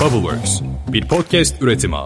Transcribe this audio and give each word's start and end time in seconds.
Bubbleworks, 0.00 0.60
bir 0.88 1.08
podcast 1.08 1.62
üretimi. 1.62 1.96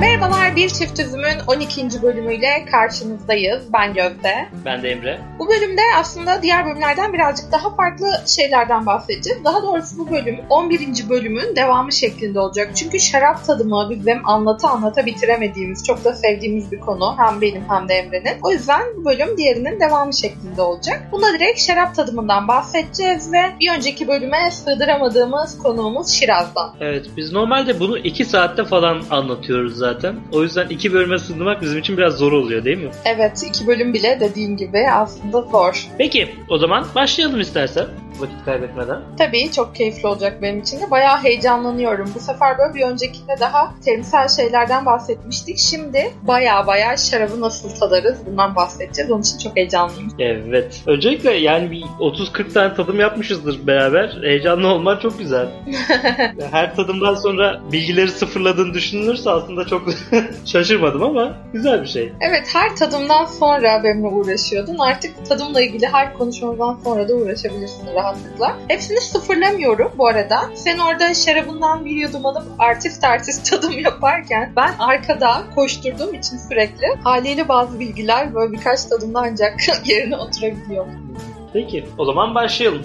Merhabalar, 0.00 0.56
Bir 0.56 0.68
Çift 0.68 1.00
Üzüm'ün 1.00 1.21
12. 1.46 2.02
bölümüyle 2.02 2.64
karşınızdayız. 2.70 3.62
Ben 3.72 3.94
Gözde. 3.94 4.48
Ben 4.64 4.82
de 4.82 4.90
Emre. 4.90 5.20
Bu 5.38 5.48
bölümde 5.48 5.80
aslında 5.98 6.42
diğer 6.42 6.66
bölümlerden 6.66 7.12
birazcık 7.12 7.52
daha 7.52 7.74
farklı 7.74 8.06
şeylerden 8.26 8.86
bahsedeceğiz. 8.86 9.44
Daha 9.44 9.62
doğrusu 9.62 9.98
bu 9.98 10.10
bölüm 10.10 10.40
11. 10.50 11.08
bölümün 11.08 11.56
devamı 11.56 11.92
şeklinde 11.92 12.40
olacak. 12.40 12.70
Çünkü 12.76 13.00
şarap 13.00 13.46
tadımı 13.46 13.90
bizim 13.90 14.28
anlata 14.28 14.68
anlata 14.68 15.06
bitiremediğimiz, 15.06 15.86
çok 15.86 16.04
da 16.04 16.12
sevdiğimiz 16.12 16.72
bir 16.72 16.80
konu. 16.80 17.14
Hem 17.18 17.40
benim 17.40 17.62
hem 17.68 17.88
de 17.88 17.94
Emre'nin. 17.94 18.38
O 18.42 18.50
yüzden 18.50 18.82
bu 18.96 19.04
bölüm 19.04 19.36
diğerinin 19.36 19.80
devamı 19.80 20.14
şeklinde 20.14 20.62
olacak. 20.62 21.08
Bunda 21.12 21.32
direkt 21.32 21.60
şarap 21.60 21.94
tadımından 21.94 22.48
bahsedeceğiz 22.48 23.32
ve 23.32 23.42
bir 23.60 23.70
önceki 23.76 24.08
bölüme 24.08 24.50
sığdıramadığımız 24.50 25.58
konuğumuz 25.58 26.08
Şiraz'dan. 26.08 26.74
Evet 26.80 27.06
biz 27.16 27.32
normalde 27.32 27.80
bunu 27.80 27.98
2 27.98 28.24
saatte 28.24 28.64
falan 28.64 29.02
anlatıyoruz 29.10 29.76
zaten. 29.76 30.16
O 30.32 30.42
yüzden 30.42 30.68
iki 30.68 30.92
bölüme 30.92 31.18
sığdırmak 31.32 31.62
bizim 31.62 31.78
için 31.78 31.96
biraz 31.96 32.14
zor 32.14 32.32
oluyor 32.32 32.64
değil 32.64 32.78
mi? 32.78 32.90
Evet, 33.04 33.42
iki 33.48 33.66
bölüm 33.66 33.94
bile 33.94 34.20
dediğin 34.20 34.56
gibi 34.56 34.90
aslında 34.90 35.42
zor. 35.42 35.86
Peki 35.98 36.28
o 36.48 36.58
zaman 36.58 36.86
başlayalım 36.94 37.40
istersen 37.40 37.86
vakit 38.18 38.44
kaybetmeden. 38.44 39.00
Tabii 39.18 39.52
çok 39.52 39.74
keyifli 39.74 40.08
olacak 40.08 40.42
benim 40.42 40.60
için 40.60 40.80
de. 40.80 40.90
Bayağı 40.90 41.22
heyecanlanıyorum. 41.22 42.10
Bu 42.14 42.20
sefer 42.20 42.58
böyle 42.58 42.74
bir 42.74 42.82
öncekinde 42.82 43.36
daha 43.40 43.74
terimsel 43.84 44.28
şeylerden 44.28 44.86
bahsetmiştik. 44.86 45.58
Şimdi 45.58 46.12
bayağı 46.22 46.66
bayağı 46.66 46.98
şarabı 46.98 47.40
nasıl 47.40 47.70
tadarız 47.80 48.18
bundan 48.26 48.56
bahsedeceğiz. 48.56 49.10
Onun 49.10 49.22
için 49.22 49.38
çok 49.38 49.56
heyecanlıyım. 49.56 50.12
Evet. 50.18 50.82
Öncelikle 50.86 51.32
yani 51.32 51.70
bir 51.70 51.82
30-40 51.82 52.52
tane 52.52 52.74
tadım 52.74 53.00
yapmışızdır 53.00 53.66
beraber. 53.66 54.18
Heyecanlı 54.22 54.68
olman 54.68 54.98
çok 54.98 55.18
güzel. 55.18 55.48
Her 56.50 56.76
tadımdan 56.76 57.14
sonra 57.14 57.60
bilgileri 57.72 58.08
sıfırladığını 58.08 58.74
düşünülürse 58.74 59.30
aslında 59.30 59.66
çok 59.66 59.82
şaşırmadım 60.44 61.02
ama 61.02 61.21
güzel 61.52 61.82
bir 61.82 61.86
şey. 61.86 62.12
Evet 62.20 62.48
her 62.52 62.76
tadımdan 62.76 63.24
sonra 63.24 63.84
benimle 63.84 64.08
uğraşıyordun. 64.08 64.78
Artık 64.78 65.26
tadımla 65.26 65.60
ilgili 65.60 65.86
her 65.86 66.14
konuşmamızdan 66.14 66.78
sonra 66.84 67.08
da 67.08 67.14
uğraşabilirsin 67.14 67.94
rahatlıkla. 67.94 68.56
Hepsini 68.68 69.00
sıfırlamıyorum 69.00 69.92
bu 69.98 70.06
arada. 70.06 70.40
Sen 70.54 70.78
orada 70.78 71.14
şarabından 71.14 71.84
bir 71.84 71.90
yudum 71.90 72.26
alıp 72.26 72.44
artist 72.58 73.04
artist 73.04 73.50
tadım 73.50 73.78
yaparken 73.78 74.52
ben 74.56 74.74
arkada 74.78 75.42
koşturduğum 75.54 76.14
için 76.14 76.36
sürekli 76.36 76.86
haliyle 77.04 77.48
bazı 77.48 77.80
bilgiler 77.80 78.34
böyle 78.34 78.52
birkaç 78.52 78.84
tadımda 78.84 79.20
ancak 79.20 79.54
yerine 79.88 80.16
oturabiliyor. 80.16 80.86
Peki 81.52 81.84
o 81.98 82.04
zaman 82.04 82.34
başlayalım. 82.34 82.82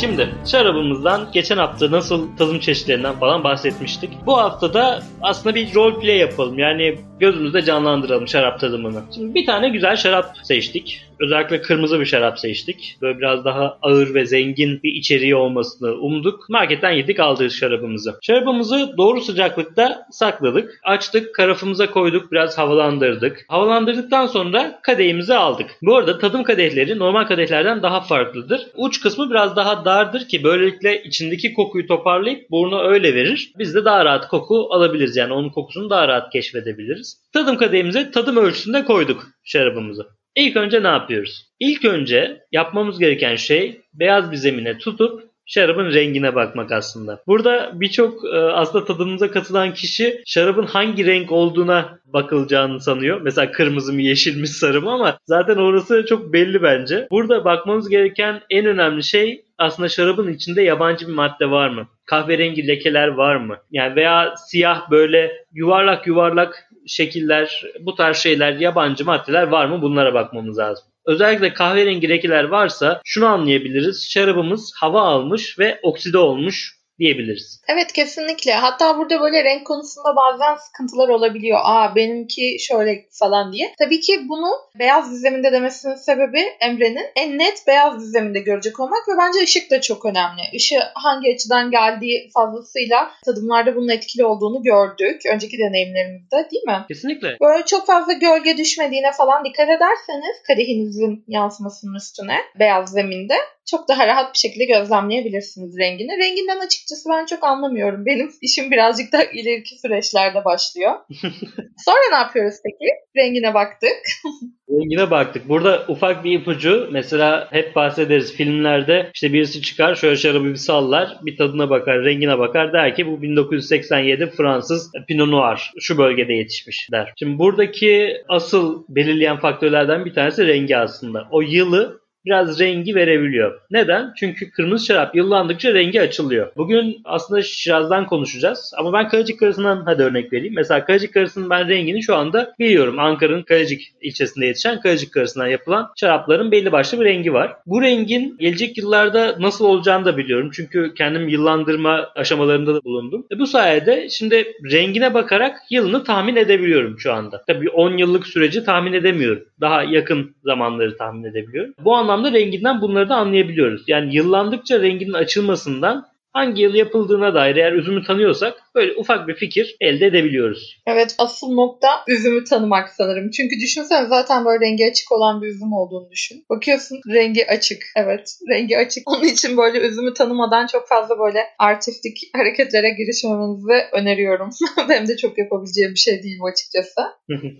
Şimdi 0.00 0.28
şarabımızdan 0.46 1.28
geçen 1.32 1.56
hafta 1.56 1.90
nasıl 1.90 2.36
tadım 2.36 2.60
çeşitlerinden 2.60 3.18
falan 3.18 3.44
bahsetmiştik. 3.44 4.10
Bu 4.26 4.38
haftada 4.38 5.02
aslında 5.22 5.54
bir 5.54 5.74
role 5.74 6.00
play 6.00 6.16
yapalım. 6.16 6.58
Yani 6.58 6.98
gözümüzde 7.20 7.62
canlandıralım 7.62 8.28
şarap 8.28 8.60
tadımını. 8.60 9.02
Şimdi 9.14 9.34
bir 9.34 9.46
tane 9.46 9.68
güzel 9.68 9.96
şarap 9.96 10.36
seçtik. 10.42 11.07
Özellikle 11.20 11.62
kırmızı 11.62 12.00
bir 12.00 12.04
şarap 12.04 12.38
seçtik. 12.38 12.98
Böyle 13.02 13.18
biraz 13.18 13.44
daha 13.44 13.78
ağır 13.82 14.14
ve 14.14 14.26
zengin 14.26 14.82
bir 14.82 14.92
içeriği 14.92 15.34
olmasını 15.36 15.92
umduk. 15.92 16.48
Marketten 16.48 16.90
yedik 16.90 17.20
aldık 17.20 17.52
şarabımızı. 17.52 18.18
Şarabımızı 18.22 18.94
doğru 18.96 19.20
sıcaklıkta 19.20 20.06
sakladık. 20.10 20.80
Açtık, 20.84 21.34
karafımıza 21.34 21.90
koyduk, 21.90 22.32
biraz 22.32 22.58
havalandırdık. 22.58 23.44
Havalandırdıktan 23.48 24.26
sonra 24.26 24.80
kadehimizi 24.82 25.34
aldık. 25.34 25.70
Bu 25.82 25.96
arada 25.96 26.18
tadım 26.18 26.42
kadehleri 26.42 26.98
normal 26.98 27.24
kadehlerden 27.24 27.82
daha 27.82 28.00
farklıdır. 28.00 28.66
Uç 28.76 29.00
kısmı 29.00 29.30
biraz 29.30 29.56
daha 29.56 29.84
dardır 29.84 30.28
ki 30.28 30.44
böylelikle 30.44 31.02
içindeki 31.02 31.54
kokuyu 31.54 31.86
toparlayıp 31.86 32.50
burnu 32.50 32.82
öyle 32.82 33.14
verir. 33.14 33.52
Biz 33.58 33.74
de 33.74 33.84
daha 33.84 34.04
rahat 34.04 34.28
koku 34.28 34.68
alabiliriz. 34.70 35.16
Yani 35.16 35.32
onun 35.32 35.50
kokusunu 35.50 35.90
daha 35.90 36.08
rahat 36.08 36.32
keşfedebiliriz. 36.32 37.22
Tadım 37.32 37.56
kadehimize 37.56 38.10
tadım 38.10 38.36
ölçüsünde 38.36 38.84
koyduk 38.84 39.26
şarabımızı. 39.44 40.17
İlk 40.38 40.56
önce 40.56 40.82
ne 40.82 40.86
yapıyoruz? 40.86 41.46
İlk 41.60 41.84
önce 41.84 42.40
yapmamız 42.52 42.98
gereken 42.98 43.36
şey 43.36 43.80
beyaz 43.94 44.32
bir 44.32 44.36
zemine 44.36 44.78
tutup 44.78 45.22
şarabın 45.46 45.92
rengine 45.92 46.34
bakmak 46.34 46.72
aslında. 46.72 47.22
Burada 47.26 47.70
birçok 47.74 48.24
e, 48.24 48.38
aslında 48.38 48.84
tadımıza 48.84 49.30
katılan 49.30 49.74
kişi 49.74 50.22
şarabın 50.26 50.66
hangi 50.66 51.06
renk 51.06 51.32
olduğuna 51.32 51.98
bakılacağını 52.06 52.80
sanıyor. 52.80 53.20
Mesela 53.20 53.52
kırmızı 53.52 53.92
mı, 53.92 54.02
yeşil 54.02 54.40
mi, 54.40 54.46
sarı 54.46 54.82
mı 54.82 54.90
ama 54.92 55.18
zaten 55.26 55.56
orası 55.56 56.06
çok 56.08 56.32
belli 56.32 56.62
bence. 56.62 57.08
Burada 57.10 57.44
bakmamız 57.44 57.88
gereken 57.88 58.40
en 58.50 58.66
önemli 58.66 59.02
şey 59.02 59.44
aslında 59.58 59.88
şarabın 59.88 60.32
içinde 60.32 60.62
yabancı 60.62 61.08
bir 61.08 61.12
madde 61.12 61.50
var 61.50 61.68
mı? 61.68 61.88
Kahverengi 62.06 62.68
lekeler 62.68 63.08
var 63.08 63.36
mı? 63.36 63.56
Yani 63.70 63.96
veya 63.96 64.34
siyah 64.36 64.90
böyle 64.90 65.32
yuvarlak 65.52 66.06
yuvarlak 66.06 66.67
şekiller, 66.88 67.62
bu 67.80 67.94
tarz 67.94 68.16
şeyler, 68.16 68.52
yabancı 68.52 69.04
maddeler 69.04 69.42
var 69.42 69.66
mı? 69.66 69.82
Bunlara 69.82 70.14
bakmamız 70.14 70.58
lazım. 70.58 70.84
Özellikle 71.06 71.52
kahverengi 71.54 72.08
lekeler 72.08 72.44
varsa 72.44 73.00
şunu 73.04 73.26
anlayabiliriz. 73.26 74.10
Şarabımız 74.10 74.72
hava 74.76 75.00
almış 75.00 75.58
ve 75.58 75.78
okside 75.82 76.18
olmuş 76.18 76.77
diyebiliriz. 76.98 77.62
Evet 77.68 77.92
kesinlikle. 77.92 78.52
Hatta 78.52 78.98
burada 78.98 79.20
böyle 79.20 79.44
renk 79.44 79.66
konusunda 79.66 80.16
bazen 80.16 80.56
sıkıntılar 80.56 81.08
olabiliyor. 81.08 81.58
Aa 81.62 81.94
benimki 81.96 82.56
şöyle 82.60 83.06
falan 83.12 83.52
diye. 83.52 83.72
Tabii 83.78 84.00
ki 84.00 84.28
bunu 84.28 84.48
beyaz 84.78 85.12
dizeminde 85.12 85.52
demesinin 85.52 85.94
sebebi 85.94 86.40
Emre'nin 86.60 87.06
en 87.16 87.38
net 87.38 87.66
beyaz 87.66 88.00
dizeminde 88.00 88.40
görecek 88.40 88.80
olmak 88.80 89.08
ve 89.08 89.12
bence 89.18 89.38
ışık 89.42 89.70
da 89.70 89.80
çok 89.80 90.04
önemli. 90.04 90.42
Işığı 90.52 90.82
hangi 90.94 91.34
açıdan 91.34 91.70
geldiği 91.70 92.30
fazlasıyla 92.34 93.10
tadımlarda 93.24 93.76
bunun 93.76 93.88
etkili 93.88 94.24
olduğunu 94.24 94.62
gördük. 94.62 95.22
Önceki 95.32 95.58
deneyimlerimizde 95.58 96.48
değil 96.50 96.64
mi? 96.66 96.84
Kesinlikle. 96.88 97.36
Böyle 97.40 97.64
çok 97.64 97.86
fazla 97.86 98.12
gölge 98.12 98.56
düşmediğine 98.56 99.12
falan 99.12 99.44
dikkat 99.44 99.68
ederseniz 99.68 100.42
kadehinizin 100.46 101.24
yansımasının 101.28 101.94
üstüne 101.94 102.36
beyaz 102.58 102.90
zeminde 102.90 103.34
çok 103.70 103.88
daha 103.88 104.06
rahat 104.06 104.34
bir 104.34 104.38
şekilde 104.38 104.64
gözlemleyebilirsiniz 104.64 105.78
rengini. 105.78 106.18
Renginden 106.18 106.66
açıkçası 106.66 107.08
ben 107.10 107.26
çok 107.26 107.44
anlamıyorum. 107.44 108.06
Benim 108.06 108.30
işim 108.42 108.70
birazcık 108.70 109.12
daha 109.12 109.24
ileriki 109.24 109.78
süreçlerde 109.78 110.44
başlıyor. 110.44 110.92
Sonra 111.84 112.10
ne 112.10 112.16
yapıyoruz 112.16 112.56
peki? 112.64 112.90
Rengine 113.16 113.54
baktık. 113.54 113.96
Rengine 114.70 115.10
baktık. 115.10 115.48
Burada 115.48 115.84
ufak 115.88 116.24
bir 116.24 116.40
ipucu. 116.40 116.88
Mesela 116.92 117.48
hep 117.50 117.76
bahsederiz 117.76 118.32
filmlerde 118.32 119.10
işte 119.14 119.32
birisi 119.32 119.62
çıkar 119.62 119.94
şöyle 119.94 120.16
şarabı 120.16 120.44
bir 120.44 120.56
sallar 120.56 121.18
bir 121.22 121.36
tadına 121.36 121.70
bakar 121.70 122.04
rengine 122.04 122.38
bakar 122.38 122.72
der 122.72 122.94
ki 122.94 123.06
bu 123.06 123.22
1987 123.22 124.30
Fransız 124.36 124.92
Pinot 125.08 125.28
Noir 125.28 125.72
şu 125.80 125.98
bölgede 125.98 126.32
yetişmiş 126.32 126.88
der. 126.92 127.12
Şimdi 127.18 127.38
buradaki 127.38 128.16
asıl 128.28 128.84
belirleyen 128.88 129.38
faktörlerden 129.38 130.04
bir 130.04 130.14
tanesi 130.14 130.46
rengi 130.46 130.76
aslında. 130.76 131.28
O 131.30 131.40
yılı 131.40 132.00
biraz 132.28 132.60
rengi 132.60 132.94
verebiliyor. 132.94 133.60
Neden? 133.70 134.12
Çünkü 134.16 134.50
kırmızı 134.50 134.86
şarap 134.86 135.14
yıllandıkça 135.14 135.74
rengi 135.74 136.00
açılıyor. 136.00 136.52
Bugün 136.56 137.00
aslında 137.04 137.42
Şiraz'dan 137.42 138.06
konuşacağız. 138.06 138.72
Ama 138.78 138.92
ben 138.92 139.08
Kayacık 139.08 139.40
Karası'ndan 139.40 139.82
hadi 139.84 140.02
örnek 140.02 140.32
vereyim. 140.32 140.54
Mesela 140.56 140.84
Kayacık 140.84 141.14
Karası'nın 141.14 141.50
ben 141.50 141.68
rengini 141.68 142.02
şu 142.02 142.16
anda 142.16 142.54
biliyorum. 142.58 142.98
Ankara'nın 142.98 143.42
Kayacık 143.42 143.80
ilçesinde 144.00 144.46
yetişen 144.46 144.80
Kayacık 144.80 145.12
Karası'ndan 145.12 145.46
yapılan 145.46 145.90
şarapların 145.96 146.50
belli 146.50 146.72
başlı 146.72 147.00
bir 147.00 147.04
rengi 147.04 147.32
var. 147.32 147.52
Bu 147.66 147.82
rengin 147.82 148.36
gelecek 148.38 148.78
yıllarda 148.78 149.36
nasıl 149.40 149.64
olacağını 149.64 150.04
da 150.04 150.16
biliyorum. 150.16 150.50
Çünkü 150.52 150.94
kendim 150.94 151.28
yıllandırma 151.28 152.08
aşamalarında 152.14 152.74
da 152.74 152.84
bulundum. 152.84 153.26
E 153.32 153.38
bu 153.38 153.46
sayede 153.46 154.08
şimdi 154.10 154.52
rengine 154.72 155.14
bakarak 155.14 155.56
yılını 155.70 156.04
tahmin 156.04 156.36
edebiliyorum 156.36 156.98
şu 156.98 157.12
anda. 157.12 157.44
Tabii 157.46 157.70
10 157.70 157.96
yıllık 157.96 158.26
süreci 158.26 158.64
tahmin 158.64 158.92
edemiyorum. 158.92 159.44
Daha 159.60 159.82
yakın 159.82 160.34
zamanları 160.44 160.96
tahmin 160.96 161.24
edebiliyorum. 161.24 161.74
Bu 161.84 161.96
anlamda 161.96 162.17
renginden 162.24 162.80
bunları 162.80 163.08
da 163.08 163.16
anlayabiliyoruz. 163.16 163.82
Yani 163.86 164.16
yıllandıkça 164.16 164.80
renginin 164.80 165.12
açılmasından 165.12 166.06
hangi 166.32 166.62
yıl 166.62 166.74
yapıldığına 166.74 167.34
dair 167.34 167.56
eğer 167.56 167.72
üzümü 167.72 168.04
tanıyorsak 168.04 168.54
böyle 168.74 168.92
ufak 168.96 169.28
bir 169.28 169.34
fikir 169.34 169.76
elde 169.80 170.06
edebiliyoruz. 170.06 170.82
Evet 170.86 171.14
asıl 171.18 171.54
nokta 171.54 171.88
üzümü 172.08 172.44
tanımak 172.44 172.88
sanırım. 172.88 173.30
Çünkü 173.30 173.56
düşünsen 173.56 174.04
zaten 174.06 174.44
böyle 174.44 174.64
rengi 174.64 174.86
açık 174.90 175.12
olan 175.12 175.42
bir 175.42 175.46
üzüm 175.46 175.72
olduğunu 175.72 176.10
düşün. 176.10 176.44
Bakıyorsun 176.50 177.00
rengi 177.14 177.46
açık. 177.46 177.82
Evet 177.96 178.30
rengi 178.50 178.78
açık. 178.78 179.10
Onun 179.10 179.24
için 179.24 179.56
böyle 179.56 179.78
üzümü 179.78 180.14
tanımadan 180.14 180.66
çok 180.66 180.88
fazla 180.88 181.18
böyle 181.18 181.38
artistik 181.58 182.16
hareketlere 182.36 182.90
girişmemenizi 182.90 183.86
öneriyorum. 183.92 184.50
Benim 184.88 185.08
de 185.08 185.16
çok 185.16 185.38
yapabileceğim 185.38 185.92
bir 185.92 185.98
şey 185.98 186.22
değil 186.22 186.36
bu 186.40 186.46
açıkçası. 186.46 187.00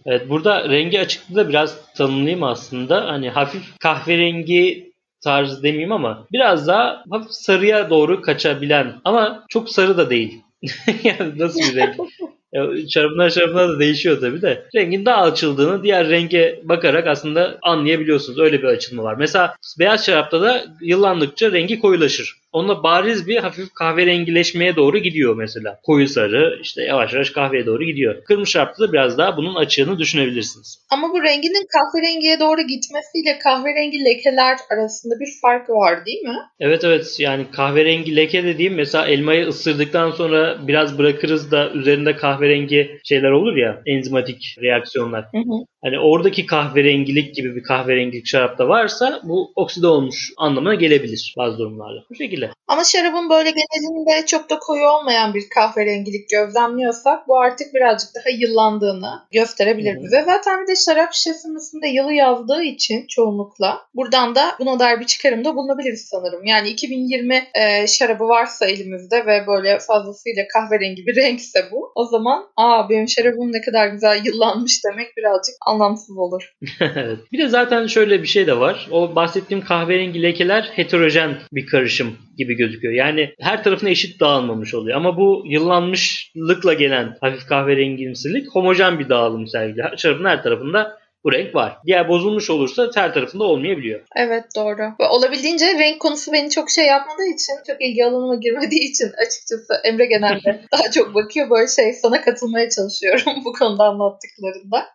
evet 0.07 0.29
burada 0.29 0.69
rengi 0.69 1.01
açıklığı 1.01 1.37
da 1.37 1.49
biraz 1.49 1.93
tanımlayayım 1.95 2.43
aslında. 2.43 3.05
Hani 3.07 3.31
hafif 3.31 3.63
kahverengi 3.81 4.88
tarzı 5.21 5.63
demeyeyim 5.63 5.93
ama 5.93 6.27
biraz 6.33 6.67
daha 6.67 7.05
hafif 7.11 7.31
sarıya 7.31 7.91
doğru 7.91 8.23
kaçabilen 8.23 8.95
ama 9.05 9.45
çok 9.49 9.71
sarı 9.71 9.97
da 9.97 10.11
değil. 10.11 10.43
yani 11.05 11.39
nasıl 11.39 11.61
bir 11.61 11.77
renk? 11.77 11.95
Şarabından 12.89 13.29
şarabına 13.29 13.69
da 13.69 13.79
değişiyor 13.79 14.21
tabii 14.21 14.43
de. 14.43 14.65
Rengin 14.75 15.05
daha 15.05 15.23
açıldığını 15.23 15.83
diğer 15.83 16.09
renge 16.09 16.61
bakarak 16.65 17.07
aslında 17.07 17.59
anlayabiliyorsunuz. 17.63 18.39
Öyle 18.39 18.59
bir 18.63 18.67
açılma 18.67 19.03
var. 19.03 19.15
Mesela 19.19 19.55
beyaz 19.79 20.07
şarapta 20.07 20.41
da 20.41 20.65
yıllandıkça 20.81 21.53
rengi 21.53 21.81
koyulaşır. 21.81 22.37
Onunla 22.53 22.83
bariz 22.83 23.27
bir 23.27 23.37
hafif 23.37 23.75
kahverengileşmeye 23.75 24.77
doğru 24.77 24.99
gidiyor 24.99 25.37
mesela. 25.37 25.81
Koyu 25.83 26.09
sarı 26.09 26.59
işte 26.63 26.83
yavaş 26.83 27.13
yavaş 27.13 27.31
kahveye 27.31 27.67
doğru 27.67 27.85
gidiyor. 27.85 28.25
Kırmızı 28.25 28.51
şarapta 28.51 28.89
da 28.89 28.93
biraz 28.93 29.19
daha 29.19 29.37
bunun 29.37 29.55
açığını 29.55 29.99
düşünebilirsiniz. 29.99 30.79
Ama 30.91 31.09
bu 31.13 31.23
renginin 31.23 31.67
kahverengiye 31.73 32.41
doğru 32.41 32.61
gitmesiyle 32.61 33.39
kahverengi 33.39 34.05
lekeler 34.05 34.57
arasında 34.73 35.15
bir 35.21 35.29
fark 35.43 35.71
var 35.71 36.07
değil 36.07 36.23
mi? 36.23 36.37
Evet 36.61 36.85
evet 36.85 37.17
yani 37.19 37.47
kahverengi 37.53 38.17
leke 38.17 38.45
dediğim 38.45 38.75
mesela 38.75 39.07
elmayı 39.07 39.47
ısırdıktan 39.47 40.11
sonra 40.11 40.69
biraz 40.69 40.99
bırakırız 40.99 41.51
da 41.51 41.71
üzerinde 41.71 42.17
kahverengi 42.17 43.01
şeyler 43.05 43.31
olur 43.31 43.57
ya 43.57 43.83
enzimatik 43.87 44.57
reaksiyonlar. 44.63 45.25
Hı 45.25 45.39
hı. 45.39 45.65
Hani 45.85 45.99
oradaki 45.99 46.47
kahverengilik 46.47 47.35
gibi 47.35 47.57
bir 47.57 47.63
kahverengilik 47.63 48.27
şarapta 48.27 48.69
varsa 48.69 49.21
bu 49.25 49.53
okside 49.57 49.87
olmuş 49.87 50.33
anlamına 50.37 50.75
gelebilir 50.75 51.35
bazı 51.39 51.59
durumlarda. 51.59 52.05
Bu 52.11 52.15
şekilde. 52.15 52.51
Ama 52.69 52.85
şarabın 52.85 53.31
böyle 53.31 53.51
genelinde 53.51 54.27
çok 54.27 54.51
da 54.51 54.59
koyu 54.59 54.87
olmayan 54.87 55.35
bir 55.35 55.49
kahverengilik 55.55 56.29
gözlemliyorsak 56.29 57.29
bu 57.29 57.39
artık 57.39 57.75
birazcık 57.75 58.11
daha 58.15 58.31
yıllandığını 58.39 59.23
gösterebilir 59.33 59.95
Hı-hı. 59.95 60.05
bize. 60.05 60.23
Zaten 60.23 60.63
bir 60.63 60.69
de 60.69 60.77
şarap 60.77 61.15
şişesinin 61.15 61.57
üstünde 61.57 61.89
yılı 61.89 62.13
yazdığı 62.13 62.63
için 62.63 63.07
çoğunlukla 63.07 63.81
buradan 63.95 64.35
da 64.35 64.55
buna 64.61 64.79
dair 64.79 65.01
bir 65.01 65.07
çıkarımda 65.07 65.57
bulunabiliriz 65.57 66.09
sanırım. 66.11 66.45
Yani 66.45 66.69
2020 66.69 67.45
e, 67.55 67.87
şarabı 67.87 68.25
varsa 68.25 68.67
elimizde 68.67 69.27
ve 69.27 69.47
böyle 69.47 69.79
fazlasıyla 69.79 70.45
kahverengi 70.53 71.07
bir 71.07 71.17
renkse 71.23 71.69
bu 71.73 71.93
o 71.95 72.05
zaman 72.05 72.47
aa 72.57 72.89
benim 72.89 73.09
şarabım 73.09 73.53
ne 73.53 73.61
kadar 73.61 73.89
güzel 73.89 74.25
yıllanmış 74.25 74.85
demek 74.85 75.17
birazcık 75.17 75.55
anlamsız 75.69 76.19
olur. 76.19 76.53
evet. 76.81 77.19
Bir 77.33 77.39
de 77.39 77.49
zaten 77.49 77.87
şöyle 77.87 78.23
bir 78.23 78.27
şey 78.27 78.47
de 78.47 78.59
var. 78.59 78.89
O 78.91 79.15
bahsettiğim 79.15 79.65
kahverengi 79.65 80.23
lekeler 80.23 80.71
heterojen 80.75 81.39
bir 81.53 81.67
karışım 81.67 82.17
gibi 82.39 82.55
gözüküyor. 82.55 82.95
Yani 82.95 83.35
her 83.41 83.65
tarafına 83.65 83.91
eşit 83.91 84.21
dağılmamış 84.21 84.75
oluyor. 84.75 84.97
Ama 84.97 85.17
bu 85.17 85.43
yıllanmışlıkla 85.47 86.75
gelen 86.75 87.17
hafif 87.21 87.47
kahverengimsilik 87.47 88.47
homojen 88.55 88.99
bir 88.99 89.09
dağılım 89.09 89.47
sergiliyor. 89.47 89.97
Şarabın 89.97 90.25
her 90.25 90.43
tarafında 90.43 90.99
bu 91.29 91.33
renk 91.33 91.55
var. 91.55 91.79
Diğer 91.87 92.09
bozulmuş 92.09 92.51
olursa 92.51 92.91
her 92.95 93.15
tarafında 93.15 93.45
olmayabiliyor. 93.45 94.01
Evet 94.17 94.45
doğru. 94.57 94.83
Ve 95.01 95.09
olabildiğince 95.09 95.67
renk 95.67 96.01
konusu 96.01 96.33
beni 96.33 96.51
çok 96.51 96.71
şey 96.71 96.87
yapmadığı 96.87 97.27
için, 97.35 97.55
çok 97.67 97.83
ilgi 97.83 98.05
alanıma 98.05 98.35
girmediği 98.35 98.91
için 98.91 99.07
açıkçası 99.27 99.75
Emre 99.85 100.07
genelde 100.07 100.61
daha 100.73 100.91
çok 100.91 101.15
bakıyor 101.15 101.51
böyle 101.51 101.69
şey 101.69 101.93
sana 101.93 102.21
katılmaya 102.21 102.71
çalışıyorum 102.71 103.33
bu 103.45 103.53
konuda 103.53 103.85
anlattıklarında. 103.85 104.87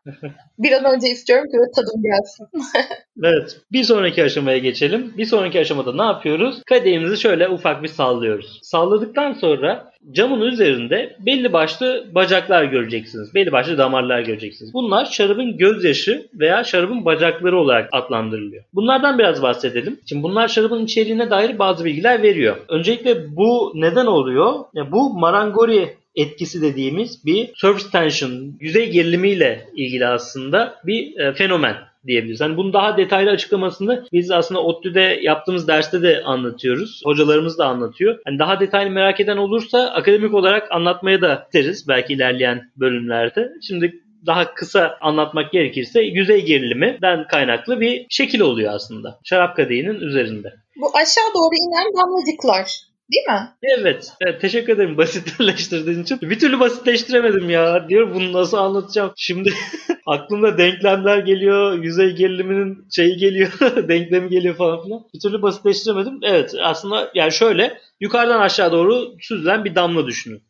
Bir 0.60 0.72
an 0.72 0.96
önce 0.96 1.08
istiyorum 1.08 1.46
ki 1.46 1.58
tadım 1.76 2.04
gelsin. 2.04 2.48
evet. 3.24 3.58
Bir 3.72 3.84
sonraki 3.84 4.24
aşamaya 4.24 4.58
geçelim. 4.58 5.14
Bir 5.18 5.26
sonraki 5.26 5.60
aşamada 5.60 5.96
ne 5.96 6.04
yapıyoruz? 6.04 6.62
Kadehimizi 6.66 7.18
şöyle 7.22 7.50
ufak 7.50 7.84
bir 7.84 7.88
sallıyoruz. 7.88 8.60
Salladıktan 8.64 9.34
sonra 9.34 9.93
camın 10.12 10.42
üzerinde 10.42 11.16
belli 11.20 11.54
başlı 11.54 12.06
bacaklar 12.16 12.64
göreceksiniz. 12.64 13.36
Belli 13.36 13.52
başlı 13.52 13.78
damarlar 13.78 14.22
göreceksiniz. 14.22 14.74
Bunlar 14.74 15.06
şarabın 15.06 15.58
gözyaşı 15.58 16.28
veya 16.34 16.64
şarabın 16.64 17.06
bacakları 17.06 17.60
olarak 17.60 17.90
adlandırılıyor. 17.92 18.64
Bunlardan 18.74 19.20
biraz 19.20 19.42
bahsedelim. 19.42 20.00
Şimdi 20.06 20.24
bunlar 20.24 20.48
şarabın 20.48 20.86
içeriğine 20.86 21.30
dair 21.30 21.60
bazı 21.60 21.86
bilgiler 21.86 22.24
veriyor. 22.24 22.56
Öncelikle 22.70 23.36
bu 23.36 23.72
neden 23.76 24.06
oluyor? 24.06 24.54
Ya 24.74 24.92
bu 24.92 25.20
marangori 25.20 25.90
etkisi 26.16 26.62
dediğimiz 26.62 27.26
bir 27.26 27.52
surface 27.56 27.92
tension, 27.92 28.58
yüzey 28.60 28.90
gerilimiyle 28.90 29.68
ilgili 29.76 30.08
aslında 30.08 30.76
bir 30.86 31.20
e, 31.20 31.34
fenomen 31.34 31.76
diyebiliriz. 32.08 32.42
Hani 32.42 32.58
bunun 32.58 32.74
daha 32.74 32.98
detaylı 32.98 33.30
açıklamasını 33.30 34.06
biz 34.12 34.32
aslında 34.32 34.64
ODTÜ'de 34.64 35.20
yaptığımız 35.22 35.68
derste 35.68 36.02
de 36.02 36.24
anlatıyoruz. 36.24 37.02
Hocalarımız 37.06 37.58
da 37.58 37.66
anlatıyor. 37.66 38.20
Hani 38.26 38.40
daha 38.40 38.60
detaylı 38.60 38.92
merak 38.92 39.20
eden 39.20 39.38
olursa 39.38 39.80
akademik 39.80 40.34
olarak 40.34 40.72
anlatmaya 40.72 41.22
da 41.22 41.44
isteriz 41.46 41.88
belki 41.88 42.14
ilerleyen 42.14 42.72
bölümlerde. 42.78 43.52
Şimdi 43.68 44.04
daha 44.26 44.54
kısa 44.54 44.98
anlatmak 45.02 45.52
gerekirse 45.52 46.02
yüzey 46.02 46.46
geriliminden 46.46 47.28
kaynaklı 47.28 47.80
bir 47.80 48.06
şekil 48.10 48.40
oluyor 48.40 48.74
aslında. 48.74 49.20
Şarap 49.24 49.56
kadehinin 49.56 50.00
üzerinde. 50.00 50.54
Bu 50.76 50.88
aşağı 50.98 51.34
doğru 51.36 51.56
inen 51.56 51.94
damlacıklar. 51.98 52.93
Değil 53.12 53.26
mi? 53.28 53.50
Evet. 53.64 54.14
evet. 54.22 54.42
Teşekkür 54.42 54.74
ederim 54.74 54.98
basitleştirdiğin 54.98 56.04
için. 56.04 56.22
Bir 56.22 56.40
türlü 56.40 56.60
basitleştiremedim 56.60 57.50
ya. 57.50 57.90
Diyor 57.90 58.14
bunu 58.16 58.34
nasıl 58.34 58.58
anlatacağım? 58.58 59.14
Şimdi 59.16 59.54
aklımda 60.06 60.58
denklemler 60.58 61.18
geliyor. 61.18 61.84
Yüzey 61.84 62.16
geriliminin 62.16 62.88
şeyi 62.96 63.18
geliyor. 63.18 63.52
denklemi 63.88 64.30
geliyor 64.30 64.56
falan 64.56 64.84
filan. 64.84 65.02
Bir 65.14 65.20
türlü 65.20 65.42
basitleştiremedim. 65.42 66.20
Evet 66.24 66.54
aslında 66.62 67.12
yani 67.16 67.32
şöyle 67.32 67.78
yukarıdan 68.00 68.40
aşağı 68.40 68.72
doğru 68.72 69.16
süzülen 69.20 69.66
bir 69.66 69.76
damla 69.76 70.08
düşünün. 70.08 70.44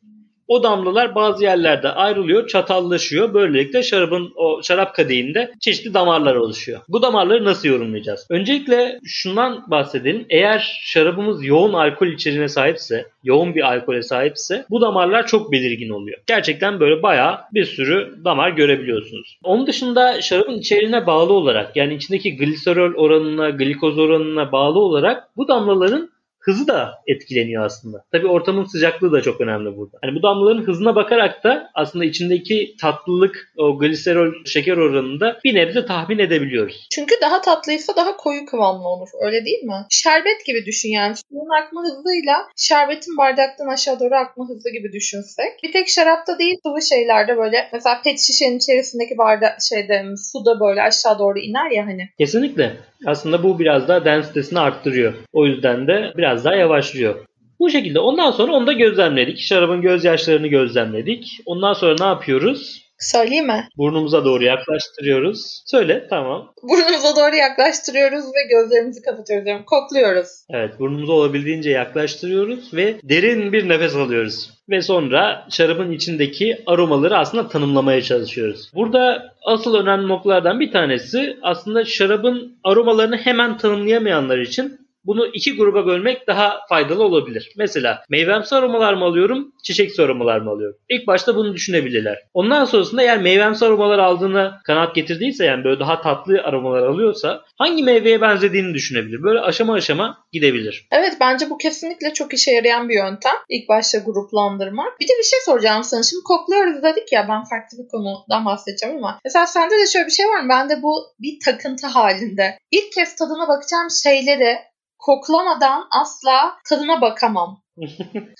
O 0.53 0.63
damlalar 0.63 1.15
bazı 1.15 1.43
yerlerde 1.43 1.89
ayrılıyor, 1.89 2.47
çatallaşıyor. 2.47 3.33
Böylelikle 3.33 3.83
şarabın 3.83 4.31
o 4.35 4.63
şarap 4.63 4.95
kadehinde 4.95 5.51
çeşitli 5.59 5.93
damarlar 5.93 6.35
oluşuyor. 6.35 6.81
Bu 6.89 7.01
damarları 7.01 7.45
nasıl 7.45 7.67
yorumlayacağız? 7.67 8.27
Öncelikle 8.29 8.99
şundan 9.05 9.63
bahsedelim. 9.67 10.25
Eğer 10.29 10.79
şarabımız 10.83 11.45
yoğun 11.45 11.73
alkol 11.73 12.07
içeriğine 12.07 12.47
sahipse, 12.47 13.05
yoğun 13.23 13.55
bir 13.55 13.61
alkole 13.61 14.03
sahipse 14.03 14.65
bu 14.69 14.81
damarlar 14.81 15.27
çok 15.27 15.51
belirgin 15.51 15.89
oluyor. 15.89 16.17
Gerçekten 16.27 16.79
böyle 16.79 17.03
bayağı 17.03 17.39
bir 17.53 17.65
sürü 17.65 18.23
damar 18.25 18.49
görebiliyorsunuz. 18.49 19.37
Onun 19.43 19.67
dışında 19.67 20.21
şarabın 20.21 20.57
içeriğine 20.57 21.07
bağlı 21.07 21.33
olarak 21.33 21.75
yani 21.75 21.93
içindeki 21.93 22.37
gliserol 22.37 22.93
oranına, 22.93 23.49
glikoz 23.49 23.99
oranına 23.99 24.51
bağlı 24.51 24.79
olarak 24.79 25.23
bu 25.37 25.47
damlaların 25.47 26.09
hızı 26.43 26.67
da 26.67 26.91
etkileniyor 27.07 27.65
aslında. 27.65 28.03
Tabii 28.11 28.27
ortamın 28.27 28.65
sıcaklığı 28.65 29.11
da 29.11 29.21
çok 29.21 29.41
önemli 29.41 29.77
burada. 29.77 29.97
Hani 30.01 30.15
bu 30.15 30.23
damlaların 30.23 30.67
hızına 30.67 30.95
bakarak 30.95 31.43
da 31.43 31.69
aslında 31.73 32.05
içindeki 32.05 32.75
tatlılık, 32.81 33.53
o 33.57 33.79
gliserol 33.79 34.33
şeker 34.45 34.77
oranında 34.77 35.39
bir 35.43 35.55
nebze 35.55 35.85
tahmin 35.85 36.19
edebiliyoruz. 36.19 36.87
Çünkü 36.91 37.15
daha 37.21 37.41
tatlıysa 37.41 37.95
daha 37.95 38.17
koyu 38.17 38.45
kıvamlı 38.45 38.87
olur. 38.87 39.09
Öyle 39.25 39.45
değil 39.45 39.63
mi? 39.63 39.85
Şerbet 39.89 40.45
gibi 40.45 40.65
düşün 40.65 40.89
yani. 40.89 41.15
Suyun 41.15 41.63
akma 41.63 41.81
hızıyla 41.81 42.37
şerbetin 42.57 43.17
bardaktan 43.17 43.67
aşağı 43.73 43.99
doğru 43.99 44.15
akma 44.15 44.49
hızı 44.49 44.69
gibi 44.69 44.91
düşünsek. 44.93 45.63
Bir 45.63 45.71
tek 45.71 45.89
şarapta 45.89 46.39
değil 46.39 46.55
sıvı 46.63 46.81
şeylerde 46.81 47.37
böyle 47.37 47.69
mesela 47.73 48.01
pet 48.03 48.19
şişenin 48.19 48.57
içerisindeki 48.57 49.17
bardak 49.17 49.57
şeyde 49.69 50.03
suda 50.31 50.59
böyle 50.59 50.81
aşağı 50.81 51.19
doğru 51.19 51.39
iner 51.39 51.71
ya 51.71 51.85
hani. 51.85 52.09
Kesinlikle. 52.17 52.77
Aslında 53.05 53.43
bu 53.43 53.59
biraz 53.59 53.87
daha 53.87 54.05
densitesini 54.05 54.59
arttırıyor. 54.59 55.13
O 55.33 55.45
yüzden 55.45 55.87
de 55.87 56.13
biraz 56.17 56.32
daha 56.45 56.55
yavaşlıyor. 56.55 57.15
Bu 57.59 57.69
şekilde 57.69 57.99
ondan 57.99 58.31
sonra 58.31 58.51
onu 58.51 58.67
da 58.67 58.73
gözlemledik. 58.73 59.39
Şarabın 59.39 59.81
gözyaşlarını 59.81 60.47
gözlemledik. 60.47 61.39
Ondan 61.45 61.73
sonra 61.73 61.95
ne 61.99 62.05
yapıyoruz? 62.05 62.83
Söyleyeyim 62.99 63.45
mi? 63.45 63.67
Burnumuza 63.77 64.25
doğru 64.25 64.43
yaklaştırıyoruz. 64.43 65.63
Söyle 65.65 66.07
tamam. 66.09 66.53
Burnumuza 66.63 67.15
doğru 67.15 67.35
yaklaştırıyoruz 67.35 68.25
ve 68.25 68.47
gözlerimizi 68.49 69.01
kapatıyoruz. 69.01 69.47
Yani 69.47 69.65
kokluyoruz. 69.65 70.27
Evet 70.49 70.79
burnumuza 70.79 71.13
olabildiğince 71.13 71.69
yaklaştırıyoruz 71.69 72.73
ve 72.73 72.95
derin 73.03 73.53
bir 73.53 73.69
nefes 73.69 73.95
alıyoruz. 73.95 74.49
Ve 74.69 74.81
sonra 74.81 75.47
şarabın 75.49 75.91
içindeki 75.91 76.63
aromaları 76.65 77.17
aslında 77.17 77.47
tanımlamaya 77.47 78.01
çalışıyoruz. 78.01 78.71
Burada 78.75 79.33
asıl 79.45 79.75
önemli 79.75 80.07
noktalardan 80.07 80.59
bir 80.59 80.71
tanesi 80.71 81.37
aslında 81.41 81.85
şarabın 81.85 82.57
aromalarını 82.63 83.17
hemen 83.17 83.57
tanımlayamayanlar 83.57 84.37
için 84.37 84.82
bunu 85.05 85.27
iki 85.27 85.55
gruba 85.55 85.85
bölmek 85.85 86.27
daha 86.27 86.59
faydalı 86.69 87.03
olabilir. 87.03 87.51
Mesela 87.57 88.03
meyvemsi 88.09 88.55
aromalar 88.55 88.93
mı 88.93 89.05
alıyorum, 89.05 89.51
çiçeksi 89.63 90.01
aromalar 90.03 90.39
mı 90.39 90.49
alıyorum? 90.49 90.77
İlk 90.89 91.07
başta 91.07 91.35
bunu 91.35 91.53
düşünebilirler. 91.53 92.19
Ondan 92.33 92.65
sonrasında 92.65 93.01
eğer 93.01 93.21
meyvemsi 93.21 93.65
aromalar 93.65 93.99
aldığını 93.99 94.53
kanaat 94.65 94.95
getirdiyse 94.95 95.45
yani 95.45 95.63
böyle 95.63 95.79
daha 95.79 96.01
tatlı 96.01 96.41
aromalar 96.43 96.83
alıyorsa 96.83 97.41
hangi 97.57 97.83
meyveye 97.83 98.21
benzediğini 98.21 98.73
düşünebilir. 98.73 99.23
Böyle 99.23 99.39
aşama 99.39 99.73
aşama 99.73 100.17
gidebilir. 100.31 100.87
Evet 100.91 101.17
bence 101.21 101.49
bu 101.49 101.57
kesinlikle 101.57 102.13
çok 102.13 102.33
işe 102.33 102.51
yarayan 102.51 102.89
bir 102.89 102.95
yöntem. 102.95 103.35
İlk 103.49 103.69
başta 103.69 103.97
gruplandırmak. 103.97 104.99
Bir 104.99 105.07
de 105.07 105.13
bir 105.19 105.23
şey 105.23 105.39
soracağım 105.45 105.83
sana. 105.83 106.03
Şimdi 106.03 106.23
kokluyoruz 106.23 106.83
dedik 106.83 107.11
ya 107.11 107.25
ben 107.29 107.43
farklı 107.43 107.77
bir 107.83 107.87
konudan 107.87 108.45
bahsedeceğim 108.45 108.97
ama 108.97 109.19
mesela 109.25 109.47
sende 109.47 109.75
de 109.75 109.87
şöyle 109.93 110.05
bir 110.05 110.11
şey 110.11 110.25
var 110.25 110.41
mı? 110.41 110.49
Bende 110.49 110.83
bu 110.83 110.93
bir 111.19 111.39
takıntı 111.45 111.87
halinde. 111.87 112.57
İlk 112.71 112.91
kez 112.91 113.15
tadına 113.15 113.47
bakacağım 113.47 113.87
şeyleri 114.03 114.57
koklamadan 115.05 115.87
asla 116.01 116.55
tadına 116.69 117.01
bakamam. 117.01 117.63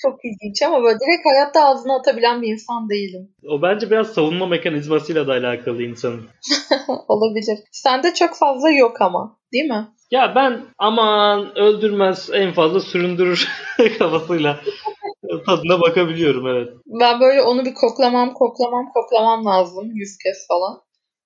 Çok 0.02 0.20
ilginç 0.26 0.62
ama 0.66 0.84
böyle 0.84 1.00
direkt 1.00 1.26
hayatta 1.26 1.66
ağzına 1.66 1.96
atabilen 1.96 2.42
bir 2.42 2.48
insan 2.48 2.90
değilim. 2.90 3.30
O 3.50 3.62
bence 3.62 3.92
biraz 3.92 4.08
savunma 4.08 4.46
mekanizmasıyla 4.46 5.28
da 5.28 5.32
alakalı 5.32 5.84
insanın. 5.84 6.30
Olabilir. 7.08 7.60
Sende 7.72 8.14
çok 8.14 8.36
fazla 8.36 8.70
yok 8.70 9.02
ama 9.02 9.38
değil 9.54 9.66
mi? 9.66 9.88
Ya 10.12 10.36
ben 10.36 10.62
aman 10.78 11.58
öldürmez 11.58 12.30
en 12.34 12.54
fazla 12.54 12.80
süründürür 12.80 13.50
kafasıyla 14.00 14.60
tadına 15.46 15.82
bakabiliyorum 15.82 16.48
evet. 16.48 16.70
Ben 16.86 17.20
böyle 17.20 17.42
onu 17.42 17.66
bir 17.66 17.74
koklamam 17.74 18.34
koklamam 18.34 18.92
koklamam 18.94 19.46
lazım 19.46 19.92
yüz 19.94 20.18
kez 20.18 20.48
falan. 20.48 20.82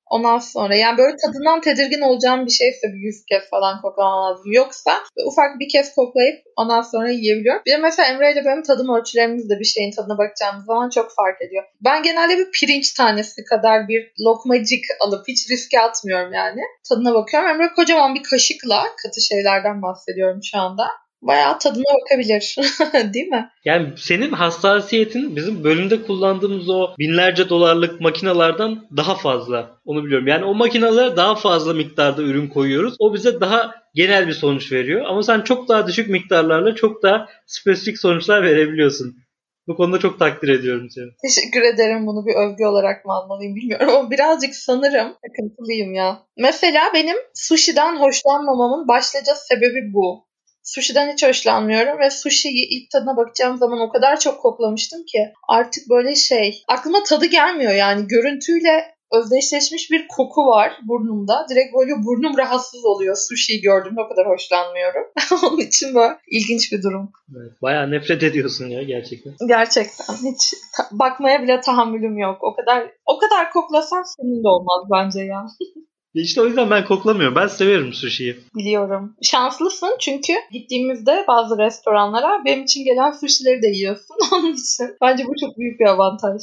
Ondan 0.09 0.39
sonra 0.39 0.75
yani 0.75 0.97
böyle 0.97 1.15
tadından 1.17 1.61
tedirgin 1.61 2.01
olacağım 2.01 2.45
bir 2.45 2.51
şeyse 2.51 2.87
bir 2.87 2.99
yüz 2.99 3.25
kez 3.25 3.49
falan 3.49 3.81
koklamam 3.81 4.23
lazım. 4.23 4.51
Yoksa 4.51 4.91
ufak 5.25 5.59
bir 5.59 5.69
kez 5.69 5.95
koklayıp 5.95 6.39
ondan 6.55 6.81
sonra 6.81 7.09
yiyebiliyorum. 7.09 7.61
Bir 7.65 7.71
de 7.71 7.77
mesela 7.77 8.09
Emre 8.09 8.33
ile 8.33 8.45
benim 8.45 8.63
tadım 8.63 8.95
ölçülerimiz 8.95 9.49
de 9.49 9.59
bir 9.59 9.65
şeyin 9.65 9.91
tadına 9.91 10.17
bakacağımız 10.17 10.65
zaman 10.65 10.89
çok 10.89 11.11
fark 11.15 11.41
ediyor. 11.41 11.63
Ben 11.81 12.03
genelde 12.03 12.37
bir 12.37 12.51
pirinç 12.51 12.93
tanesi 12.93 13.43
kadar 13.43 13.87
bir 13.87 14.11
lokmacık 14.25 14.83
alıp 14.99 15.27
hiç 15.27 15.49
riske 15.49 15.79
atmıyorum 15.79 16.33
yani. 16.33 16.61
Tadına 16.89 17.13
bakıyorum. 17.13 17.49
Emre 17.49 17.73
kocaman 17.75 18.15
bir 18.15 18.23
kaşıkla 18.23 18.83
katı 19.03 19.21
şeylerden 19.21 19.81
bahsediyorum 19.81 20.39
şu 20.43 20.57
anda 20.57 20.87
bayağı 21.21 21.59
tadına 21.59 21.83
bakabilir. 22.01 22.55
Değil 23.13 23.27
mi? 23.27 23.49
Yani 23.65 23.87
senin 23.97 24.31
hassasiyetin 24.31 25.35
bizim 25.35 25.63
bölümde 25.63 26.01
kullandığımız 26.03 26.69
o 26.69 26.89
binlerce 26.99 27.49
dolarlık 27.49 28.01
makinalardan 28.01 28.87
daha 28.97 29.15
fazla. 29.15 29.79
Onu 29.85 30.05
biliyorum. 30.05 30.27
Yani 30.27 30.45
o 30.45 30.53
makinalara 30.53 31.17
daha 31.17 31.35
fazla 31.35 31.73
miktarda 31.73 32.21
ürün 32.21 32.47
koyuyoruz. 32.47 32.95
O 32.99 33.13
bize 33.13 33.41
daha 33.41 33.75
genel 33.93 34.27
bir 34.27 34.33
sonuç 34.33 34.71
veriyor. 34.71 35.05
Ama 35.05 35.23
sen 35.23 35.41
çok 35.41 35.69
daha 35.69 35.87
düşük 35.87 36.09
miktarlarla 36.09 36.75
çok 36.75 37.03
daha 37.03 37.27
spesifik 37.45 37.99
sonuçlar 37.99 38.43
verebiliyorsun. 38.43 39.15
Bu 39.67 39.75
konuda 39.75 39.99
çok 39.99 40.19
takdir 40.19 40.49
ediyorum 40.49 40.87
seni. 40.89 41.05
Teşekkür 41.21 41.61
ederim. 41.61 42.07
Bunu 42.07 42.25
bir 42.25 42.35
övgü 42.35 42.65
olarak 42.65 43.05
mı 43.05 43.13
anmalıyım 43.13 43.55
bilmiyorum 43.55 43.89
ama 43.89 44.11
birazcık 44.11 44.55
sanırım 44.55 45.15
takıntılıyım 45.27 45.93
ya. 45.93 46.19
Mesela 46.37 46.81
benim 46.93 47.17
sushi'den 47.33 47.95
hoşlanmamamın 47.95 48.87
başlıca 48.87 49.35
sebebi 49.35 49.93
bu. 49.93 50.26
Sushi'den 50.67 51.13
hiç 51.13 51.23
hoşlanmıyorum 51.23 51.99
ve 51.99 52.09
sushi'yi 52.09 52.67
ilk 52.69 52.91
tadına 52.91 53.17
bakacağım 53.17 53.57
zaman 53.57 53.79
o 53.79 53.89
kadar 53.89 54.19
çok 54.19 54.41
koklamıştım 54.41 55.05
ki 55.05 55.19
artık 55.47 55.89
böyle 55.89 56.15
şey 56.15 56.63
aklıma 56.67 57.03
tadı 57.03 57.25
gelmiyor 57.25 57.73
yani 57.73 58.07
görüntüyle 58.07 58.97
özdeşleşmiş 59.11 59.91
bir 59.91 60.07
koku 60.07 60.45
var 60.45 60.71
burnumda. 60.87 61.45
Direkt 61.49 61.75
böyle 61.75 61.91
burnum 62.05 62.37
rahatsız 62.37 62.85
oluyor 62.85 63.15
sushi'yi 63.15 63.61
gördüğümde 63.61 64.01
o 64.01 64.09
kadar 64.09 64.27
hoşlanmıyorum. 64.27 65.03
Onun 65.43 65.57
için 65.57 65.95
böyle 65.95 66.17
ilginç 66.31 66.71
bir 66.71 66.83
durum. 66.83 67.11
Evet, 67.37 67.61
bayağı 67.61 67.91
nefret 67.91 68.23
ediyorsun 68.23 68.69
ya 68.69 68.83
gerçekten. 68.83 69.33
Gerçekten 69.47 70.15
hiç 70.15 70.53
bakmaya 70.91 71.43
bile 71.43 71.61
tahammülüm 71.61 72.17
yok. 72.17 72.37
O 72.43 72.55
kadar 72.55 72.91
o 73.05 73.17
kadar 73.17 73.51
koklasan 73.51 74.03
senin 74.03 74.43
de 74.43 74.47
olmaz 74.47 74.87
bence 74.91 75.19
ya. 75.19 75.45
İşte 76.21 76.41
o 76.41 76.45
yüzden 76.45 76.69
ben 76.69 76.85
koklamıyorum. 76.85 77.35
Ben 77.35 77.47
severim 77.47 77.93
sushi'yi. 77.93 78.37
Biliyorum. 78.55 79.15
Şanslısın 79.23 79.95
çünkü 79.99 80.33
gittiğimizde 80.51 81.25
bazı 81.27 81.57
restoranlara 81.57 82.45
benim 82.45 82.63
için 82.63 82.85
gelen 82.85 83.11
sushi'leri 83.11 83.61
de 83.61 83.67
yiyorsun. 83.67 84.15
Onun 84.33 84.53
için 84.53 84.85
bence 85.01 85.23
bu 85.27 85.33
çok 85.39 85.57
büyük 85.57 85.79
bir 85.79 85.85
avantaj. 85.85 86.41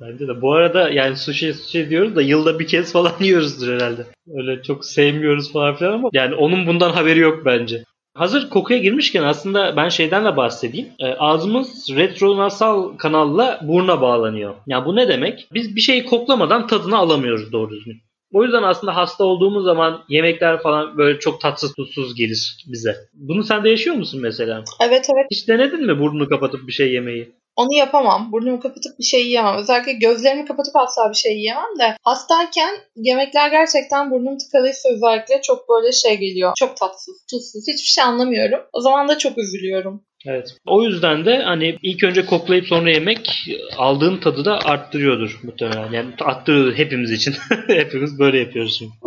Bence 0.00 0.28
de. 0.28 0.42
Bu 0.42 0.52
arada 0.52 0.90
yani 0.90 1.16
sushi 1.16 1.54
sushi 1.54 1.90
diyoruz 1.90 2.16
da 2.16 2.22
yılda 2.22 2.58
bir 2.58 2.66
kez 2.66 2.92
falan 2.92 3.12
yiyoruzdur 3.20 3.74
herhalde. 3.74 4.06
Öyle 4.36 4.62
çok 4.62 4.84
sevmiyoruz 4.84 5.52
falan 5.52 5.76
filan 5.76 5.92
ama 5.92 6.08
yani 6.12 6.34
onun 6.34 6.66
bundan 6.66 6.90
haberi 6.90 7.18
yok 7.18 7.42
bence. 7.44 7.84
Hazır 8.14 8.50
kokuya 8.50 8.78
girmişken 8.78 9.22
aslında 9.22 9.76
ben 9.76 9.88
şeyden 9.88 10.24
de 10.24 10.36
bahsedeyim. 10.36 10.88
E, 10.98 11.06
ağzımız 11.06 11.86
retronasal 11.90 12.96
kanalla 12.96 13.60
buruna 13.62 14.00
bağlanıyor. 14.00 14.54
Ya 14.66 14.86
bu 14.86 14.96
ne 14.96 15.08
demek? 15.08 15.48
Biz 15.54 15.76
bir 15.76 15.80
şeyi 15.80 16.04
koklamadan 16.04 16.66
tadını 16.66 16.96
alamıyoruz 16.96 17.52
doğru 17.52 17.70
düzgün. 17.70 18.02
O 18.34 18.44
yüzden 18.44 18.62
aslında 18.62 18.96
hasta 18.96 19.24
olduğumuz 19.24 19.64
zaman 19.64 20.04
yemekler 20.08 20.62
falan 20.62 20.98
böyle 20.98 21.18
çok 21.18 21.40
tatsız 21.40 21.74
tutsuz 21.74 22.14
gelir 22.14 22.64
bize. 22.66 22.96
Bunu 23.14 23.42
sen 23.42 23.64
de 23.64 23.68
yaşıyor 23.70 23.96
musun 23.96 24.20
mesela? 24.22 24.64
Evet 24.80 25.06
evet 25.14 25.26
Hiç 25.30 25.48
denedin 25.48 25.86
mi 25.86 25.98
burnunu 25.98 26.28
kapatıp 26.28 26.66
bir 26.66 26.72
şey 26.72 26.92
yemeyi? 26.92 27.32
Onu 27.56 27.74
yapamam. 27.74 28.32
Burnumu 28.32 28.60
kapatıp 28.60 28.98
bir 28.98 29.04
şey 29.04 29.26
yiyemem. 29.26 29.56
Özellikle 29.56 29.92
gözlerimi 29.92 30.44
kapatıp 30.44 30.76
asla 30.76 31.10
bir 31.10 31.16
şey 31.16 31.36
yiyemem 31.36 31.78
de 31.80 31.96
hastayken 32.02 32.74
yemekler 32.96 33.50
gerçekten 33.50 34.10
burnum 34.10 34.38
tıkalıysa 34.38 34.88
özellikle 34.88 35.42
çok 35.42 35.68
böyle 35.68 35.92
şey 35.92 36.18
geliyor. 36.18 36.52
Çok 36.58 36.76
tatsız, 36.76 37.14
tuzsuz. 37.30 37.64
Hiçbir 37.68 37.88
şey 37.88 38.04
anlamıyorum. 38.04 38.60
O 38.72 38.80
zaman 38.80 39.08
da 39.08 39.18
çok 39.18 39.38
üzülüyorum. 39.38 40.02
Evet. 40.26 40.56
O 40.66 40.82
yüzden 40.82 41.24
de 41.24 41.42
hani 41.42 41.78
ilk 41.82 42.04
önce 42.04 42.26
koklayıp 42.26 42.66
sonra 42.66 42.90
yemek 42.90 43.46
aldığın 43.78 44.20
tadı 44.20 44.44
da 44.44 44.58
arttırıyordur 44.58 45.40
muhtemelen. 45.42 45.92
Yani 45.92 46.14
arttırıyordur 46.20 46.74
hepimiz 46.74 47.10
için. 47.10 47.34
hepimiz 47.66 48.18
böyle 48.18 48.38
yapıyoruz 48.38 48.78
şimdi. 48.78 48.92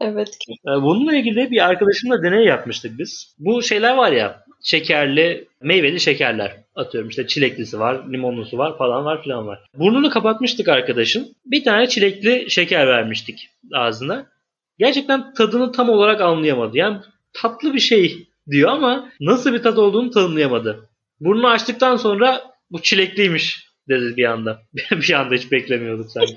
Evet. 0.00 0.28
Ee, 0.50 0.82
Bununla 0.82 1.16
ilgili 1.16 1.50
bir 1.50 1.64
arkadaşımla 1.64 2.22
deney 2.22 2.44
yapmıştık 2.44 2.98
biz. 2.98 3.34
Bu 3.38 3.62
şeyler 3.62 3.96
var 3.96 4.12
ya 4.12 4.44
şekerli, 4.62 5.48
meyveli 5.62 6.00
şekerler. 6.00 6.56
Atıyorum 6.74 7.10
işte 7.10 7.26
çileklisi 7.26 7.80
var, 7.80 8.12
limonlusu 8.12 8.58
var 8.58 8.78
falan 8.78 9.04
var 9.04 9.22
filan 9.22 9.46
var. 9.46 9.58
Burnunu 9.74 10.10
kapatmıştık 10.10 10.68
arkadaşın. 10.68 11.34
Bir 11.46 11.64
tane 11.64 11.88
çilekli 11.88 12.50
şeker 12.50 12.86
vermiştik 12.86 13.50
ağzına. 13.72 14.26
Gerçekten 14.78 15.34
tadını 15.34 15.72
tam 15.72 15.88
olarak 15.88 16.20
anlayamadı. 16.20 16.76
Yani 16.76 16.98
tatlı 17.32 17.74
bir 17.74 17.80
şey 17.80 18.28
diyor 18.50 18.70
ama 18.70 19.12
nasıl 19.20 19.52
bir 19.52 19.62
tat 19.62 19.78
olduğunu 19.78 20.10
tanımlayamadı. 20.10 20.88
Burnunu 21.20 21.48
açtıktan 21.48 21.96
sonra 21.96 22.42
bu 22.70 22.82
çilekliymiş 22.82 23.68
dedi 23.88 24.16
bir 24.16 24.24
anda. 24.24 24.62
bir 24.92 25.12
anda 25.12 25.34
hiç 25.34 25.52
beklemiyorduk 25.52 26.10
sanki. 26.10 26.34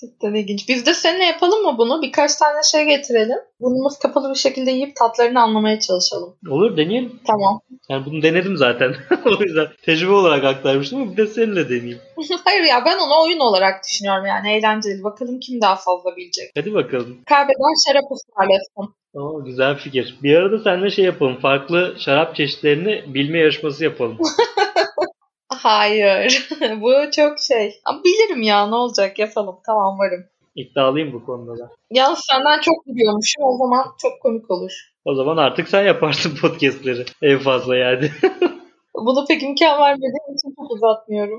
Cidden 0.00 0.34
ilginç. 0.34 0.68
Biz 0.68 0.86
de 0.86 0.94
seninle 0.94 1.24
yapalım 1.24 1.62
mı 1.62 1.74
bunu? 1.78 2.02
Birkaç 2.02 2.36
tane 2.36 2.62
şey 2.62 2.84
getirelim. 2.84 3.38
Burnumuz 3.60 3.98
kapalı 3.98 4.30
bir 4.30 4.38
şekilde 4.38 4.70
yiyip 4.70 4.96
tatlarını 4.96 5.40
anlamaya 5.40 5.80
çalışalım. 5.80 6.36
Olur 6.50 6.76
deneyelim. 6.76 7.20
Tamam. 7.26 7.60
Yani 7.88 8.06
bunu 8.06 8.22
denedim 8.22 8.56
zaten. 8.56 8.94
o 9.26 9.42
yüzden 9.42 9.66
tecrübe 9.82 10.12
olarak 10.12 10.44
aktarmıştım 10.44 11.02
ama 11.02 11.12
bir 11.12 11.16
de 11.16 11.26
seninle 11.26 11.68
deneyeyim. 11.68 12.00
Hayır 12.44 12.62
ya 12.62 12.84
ben 12.84 12.98
onu 12.98 13.24
oyun 13.24 13.40
olarak 13.40 13.84
düşünüyorum 13.84 14.26
yani 14.26 14.52
eğlenceli. 14.52 15.04
Bakalım 15.04 15.40
kim 15.40 15.60
daha 15.60 15.76
fazla 15.76 16.16
bilecek. 16.16 16.50
Hadi 16.56 16.74
bakalım. 16.74 17.18
Kaybeden 17.26 17.86
şarap 17.86 18.04
ısmarlasın. 18.12 18.94
Tamam 19.14 19.44
güzel 19.44 19.76
fikir. 19.76 20.18
Bir 20.22 20.34
arada 20.34 20.58
seninle 20.58 20.90
şey 20.90 21.04
yapalım. 21.04 21.36
Farklı 21.40 21.94
şarap 21.98 22.36
çeşitlerini 22.36 23.14
bilme 23.14 23.38
yarışması 23.38 23.84
yapalım. 23.84 24.18
Hayır. 25.58 26.48
Bu 26.80 26.92
çok 27.16 27.38
şey. 27.40 27.74
Ama 27.84 28.04
bilirim 28.04 28.42
ya 28.42 28.66
ne 28.66 28.74
olacak 28.74 29.18
yapalım. 29.18 29.56
Tamam 29.66 29.98
varım. 29.98 30.24
İddialıyım 30.54 31.12
bu 31.12 31.26
konuda 31.26 31.58
da. 31.58 31.70
Yalnız 31.90 32.20
senden 32.30 32.60
çok 32.60 32.86
biliyormuşum 32.86 33.44
o 33.44 33.56
zaman 33.58 33.84
çok 34.02 34.22
komik 34.22 34.50
olur. 34.50 34.72
O 35.04 35.14
zaman 35.14 35.36
artık 35.36 35.68
sen 35.68 35.82
yaparsın 35.82 36.36
podcastleri. 36.40 37.04
En 37.22 37.38
fazla 37.38 37.76
yani. 37.76 38.10
Bunu 38.94 39.26
pek 39.28 39.42
imkan 39.42 39.80
vermediğim 39.80 40.34
için 40.34 40.54
çok 40.56 40.70
uzatmıyorum. 40.70 41.38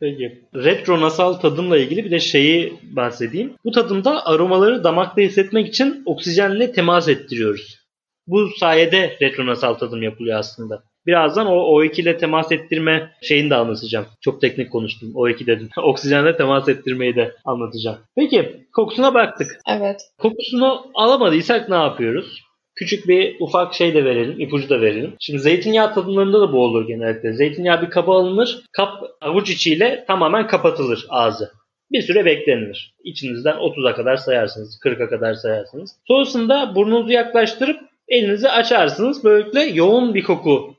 Peki. 0.00 0.44
Retro 0.54 1.00
nasal 1.00 1.34
tadımla 1.34 1.78
ilgili 1.78 2.04
bir 2.04 2.10
de 2.10 2.20
şeyi 2.20 2.80
bahsedeyim. 2.82 3.54
Bu 3.64 3.70
tadımda 3.70 4.26
aromaları 4.26 4.84
damakta 4.84 5.22
hissetmek 5.22 5.68
için 5.68 6.02
oksijenle 6.06 6.72
temas 6.72 7.08
ettiriyoruz. 7.08 7.86
Bu 8.26 8.48
sayede 8.60 9.16
retro 9.22 9.46
nasal 9.46 9.74
tadım 9.74 10.02
yapılıyor 10.02 10.38
aslında. 10.38 10.82
Birazdan 11.06 11.46
o 11.46 11.52
O2 11.52 12.00
ile 12.00 12.18
temas 12.18 12.52
ettirme 12.52 13.10
şeyini 13.22 13.50
de 13.50 13.54
anlatacağım. 13.54 14.06
Çok 14.20 14.40
teknik 14.40 14.72
konuştum. 14.72 15.12
O2 15.14 15.46
dedim. 15.46 15.68
Oksijenle 15.82 16.36
temas 16.36 16.68
ettirmeyi 16.68 17.16
de 17.16 17.34
anlatacağım. 17.44 17.98
Peki 18.16 18.66
kokusuna 18.72 19.14
baktık. 19.14 19.46
evet. 19.68 20.00
Kokusunu 20.18 20.86
alamadıysak 20.94 21.68
ne 21.68 21.76
yapıyoruz? 21.76 22.42
Küçük 22.74 23.08
bir 23.08 23.36
ufak 23.40 23.74
şey 23.74 23.94
de 23.94 24.04
verelim, 24.04 24.40
ipucu 24.40 24.68
da 24.68 24.80
verelim. 24.80 25.14
Şimdi 25.20 25.38
zeytinyağı 25.38 25.94
tadımlarında 25.94 26.40
da 26.40 26.52
bu 26.52 26.64
olur 26.64 26.86
genellikle. 26.88 27.32
Zeytinyağı 27.32 27.82
bir 27.82 27.90
kaba 27.90 28.20
alınır, 28.20 28.62
kap 28.72 29.02
avuç 29.20 29.50
içiyle 29.50 30.04
tamamen 30.06 30.46
kapatılır 30.46 31.06
ağzı. 31.08 31.50
Bir 31.92 32.02
süre 32.02 32.24
beklenilir. 32.24 32.94
İçinizden 33.04 33.56
30'a 33.56 33.94
kadar 33.94 34.16
sayarsınız, 34.16 34.80
40'a 34.84 35.08
kadar 35.08 35.34
sayarsınız. 35.34 35.90
Sonrasında 36.08 36.74
burnunuzu 36.74 37.12
yaklaştırıp 37.12 37.80
elinizi 38.08 38.48
açarsınız. 38.48 39.24
Böylelikle 39.24 39.60
yoğun 39.60 40.14
bir 40.14 40.22
koku 40.22 40.75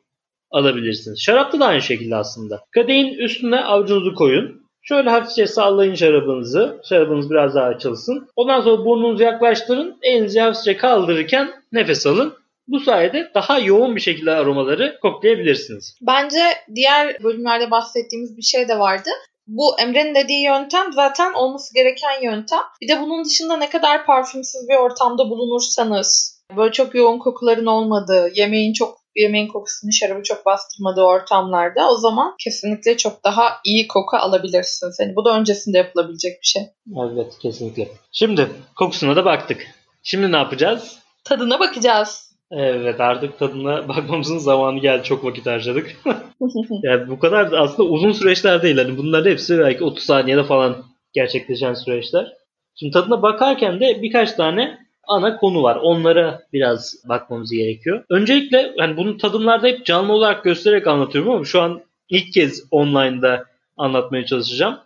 alabilirsiniz. 0.51 1.21
Şarapta 1.21 1.59
da 1.59 1.65
aynı 1.65 1.81
şekilde 1.81 2.15
aslında. 2.15 2.63
Kadehin 2.71 3.13
üstüne 3.13 3.63
avucunuzu 3.63 4.15
koyun. 4.15 4.61
Şöyle 4.81 5.09
hafifçe 5.09 5.47
sallayın 5.47 5.95
şarabınızı. 5.95 6.81
Şarabınız 6.89 7.29
biraz 7.29 7.55
daha 7.55 7.65
açılsın. 7.65 8.27
Ondan 8.35 8.61
sonra 8.61 8.85
burnunuzu 8.85 9.23
yaklaştırın. 9.23 9.97
Elinizi 10.01 10.39
hafifçe 10.39 10.77
kaldırırken 10.77 11.51
nefes 11.71 12.07
alın. 12.07 12.33
Bu 12.67 12.79
sayede 12.79 13.31
daha 13.35 13.59
yoğun 13.59 13.95
bir 13.95 14.01
şekilde 14.01 14.31
aromaları 14.31 14.99
koklayabilirsiniz. 15.01 15.97
Bence 16.01 16.39
diğer 16.75 17.23
bölümlerde 17.23 17.71
bahsettiğimiz 17.71 18.37
bir 18.37 18.41
şey 18.41 18.67
de 18.67 18.79
vardı. 18.79 19.09
Bu 19.47 19.79
Emre'nin 19.79 20.15
dediği 20.15 20.43
yöntem 20.45 20.93
zaten 20.93 21.33
olması 21.33 21.73
gereken 21.73 22.21
yöntem. 22.23 22.59
Bir 22.81 22.87
de 22.87 23.01
bunun 23.01 23.25
dışında 23.25 23.57
ne 23.57 23.69
kadar 23.69 24.05
parfümsüz 24.05 24.61
bir 24.69 24.75
ortamda 24.75 25.29
bulunursanız, 25.29 26.41
böyle 26.57 26.71
çok 26.71 26.95
yoğun 26.95 27.19
kokuların 27.19 27.65
olmadığı, 27.65 28.31
yemeğin 28.35 28.73
çok 28.73 28.97
yemeğin 29.17 29.47
kokusunu 29.47 29.91
şarabı 29.93 30.23
çok 30.23 30.45
bastırmadığı 30.45 31.03
ortamlarda 31.03 31.89
o 31.89 31.95
zaman 31.95 32.35
kesinlikle 32.43 32.97
çok 32.97 33.23
daha 33.23 33.57
iyi 33.65 33.87
koku 33.87 34.17
alabilirsiniz. 34.17 34.97
Yani 34.99 35.15
bu 35.15 35.25
da 35.25 35.39
öncesinde 35.39 35.77
yapılabilecek 35.77 36.31
bir 36.41 36.47
şey. 36.47 36.63
Evet 37.11 37.39
kesinlikle. 37.41 37.87
Şimdi 38.11 38.47
kokusuna 38.75 39.15
da 39.15 39.25
baktık. 39.25 39.67
Şimdi 40.03 40.31
ne 40.31 40.37
yapacağız? 40.37 40.99
Tadına 41.23 41.59
bakacağız. 41.59 42.27
Evet 42.51 42.99
artık 42.99 43.39
tadına 43.39 43.87
bakmamızın 43.87 44.37
zamanı 44.37 44.79
geldi. 44.79 45.03
Çok 45.03 45.25
vakit 45.25 45.45
harcadık. 45.45 45.95
yani 46.83 47.09
bu 47.09 47.19
kadar 47.19 47.51
aslında 47.51 47.89
uzun 47.89 48.11
süreçler 48.11 48.61
değil. 48.61 48.77
Hani 48.77 48.97
bunların 48.97 49.31
hepsi 49.31 49.59
belki 49.59 49.83
30 49.83 50.03
saniyede 50.03 50.43
falan 50.43 50.85
gerçekleşen 51.13 51.73
süreçler. 51.73 52.33
Şimdi 52.75 52.93
tadına 52.93 53.21
bakarken 53.21 53.79
de 53.79 54.01
birkaç 54.01 54.33
tane 54.33 54.86
ana 55.07 55.37
konu 55.37 55.63
var. 55.63 55.75
Onlara 55.75 56.41
biraz 56.53 56.95
bakmamız 57.09 57.51
gerekiyor. 57.51 58.03
Öncelikle 58.09 58.73
hani 58.77 58.97
bunu 58.97 59.17
tadımlarda 59.17 59.67
hep 59.67 59.85
canlı 59.85 60.13
olarak 60.13 60.43
göstererek 60.43 60.87
anlatıyorum 60.87 61.31
ama 61.31 61.45
şu 61.45 61.61
an 61.61 61.81
ilk 62.09 62.33
kez 62.33 62.63
online'da 62.71 63.45
anlatmaya 63.77 64.25
çalışacağım. 64.25 64.79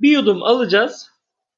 Bir 0.00 0.10
yudum 0.10 0.42
alacağız. 0.42 1.10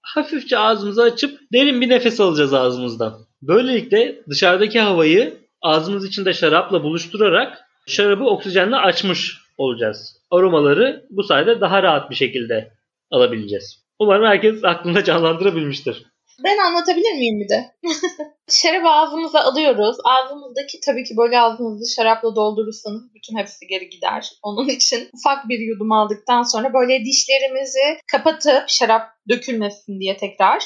Hafifçe 0.02 0.58
ağzımızı 0.58 1.02
açıp 1.02 1.40
derin 1.52 1.80
bir 1.80 1.88
nefes 1.88 2.20
alacağız 2.20 2.54
ağzımızdan. 2.54 3.14
Böylelikle 3.42 4.22
dışarıdaki 4.28 4.80
havayı 4.80 5.34
ağzımız 5.62 6.06
içinde 6.06 6.32
şarapla 6.32 6.82
buluşturarak 6.82 7.58
şarabı 7.86 8.24
oksijenle 8.24 8.76
açmış 8.76 9.38
olacağız. 9.58 10.16
Aromaları 10.30 11.06
bu 11.10 11.22
sayede 11.22 11.60
daha 11.60 11.82
rahat 11.82 12.10
bir 12.10 12.14
şekilde 12.14 12.72
alabileceğiz. 13.10 13.84
Umarım 13.98 14.26
herkes 14.26 14.64
aklında 14.64 15.04
canlandırabilmiştir. 15.04 16.02
Ben 16.44 16.58
anlatabilir 16.58 17.12
miyim 17.12 17.40
bir 17.40 17.48
de? 17.48 17.74
Şarabı 18.50 18.88
ağzımıza 18.88 19.40
alıyoruz. 19.40 19.96
Ağzımızdaki 20.04 20.80
tabii 20.80 21.04
ki 21.04 21.16
böyle 21.16 21.40
ağzınızı 21.40 21.94
şarapla 21.94 22.36
doldurursanız 22.36 23.14
bütün 23.14 23.36
hepsi 23.36 23.66
geri 23.66 23.90
gider. 23.90 24.30
Onun 24.42 24.68
için 24.68 25.10
ufak 25.14 25.48
bir 25.48 25.58
yudum 25.58 25.92
aldıktan 25.92 26.42
sonra 26.42 26.74
böyle 26.74 27.04
dişlerimizi 27.04 27.98
kapatıp 28.12 28.64
şarap 28.68 29.10
dökülmesin 29.28 30.00
diye 30.00 30.16
tekrar 30.16 30.64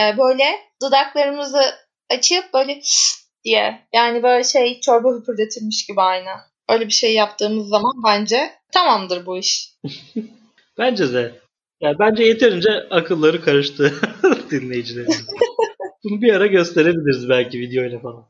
e, 0.00 0.18
böyle 0.18 0.44
dudaklarımızı 0.82 1.62
açıp 2.10 2.54
böyle 2.54 2.80
diye 3.44 3.88
yani 3.92 4.22
böyle 4.22 4.44
şey 4.44 4.80
çorba 4.80 5.08
hüpürdetilmiş 5.18 5.86
gibi 5.86 6.00
aynı. 6.00 6.30
Öyle 6.68 6.86
bir 6.86 6.92
şey 6.92 7.14
yaptığımız 7.14 7.68
zaman 7.68 7.92
bence 8.06 8.52
tamamdır 8.72 9.26
bu 9.26 9.38
iş. 9.38 9.70
bence 10.78 11.12
de. 11.12 11.43
Yani 11.84 11.98
bence 11.98 12.24
yeterince 12.24 12.70
akılları 12.90 13.40
karıştı 13.40 13.94
dinleyicilerin. 14.50 15.14
Bunu 16.04 16.22
bir 16.22 16.32
ara 16.32 16.46
gösterebiliriz 16.46 17.28
belki 17.28 17.60
videoyla 17.60 17.98
falan. 17.98 18.24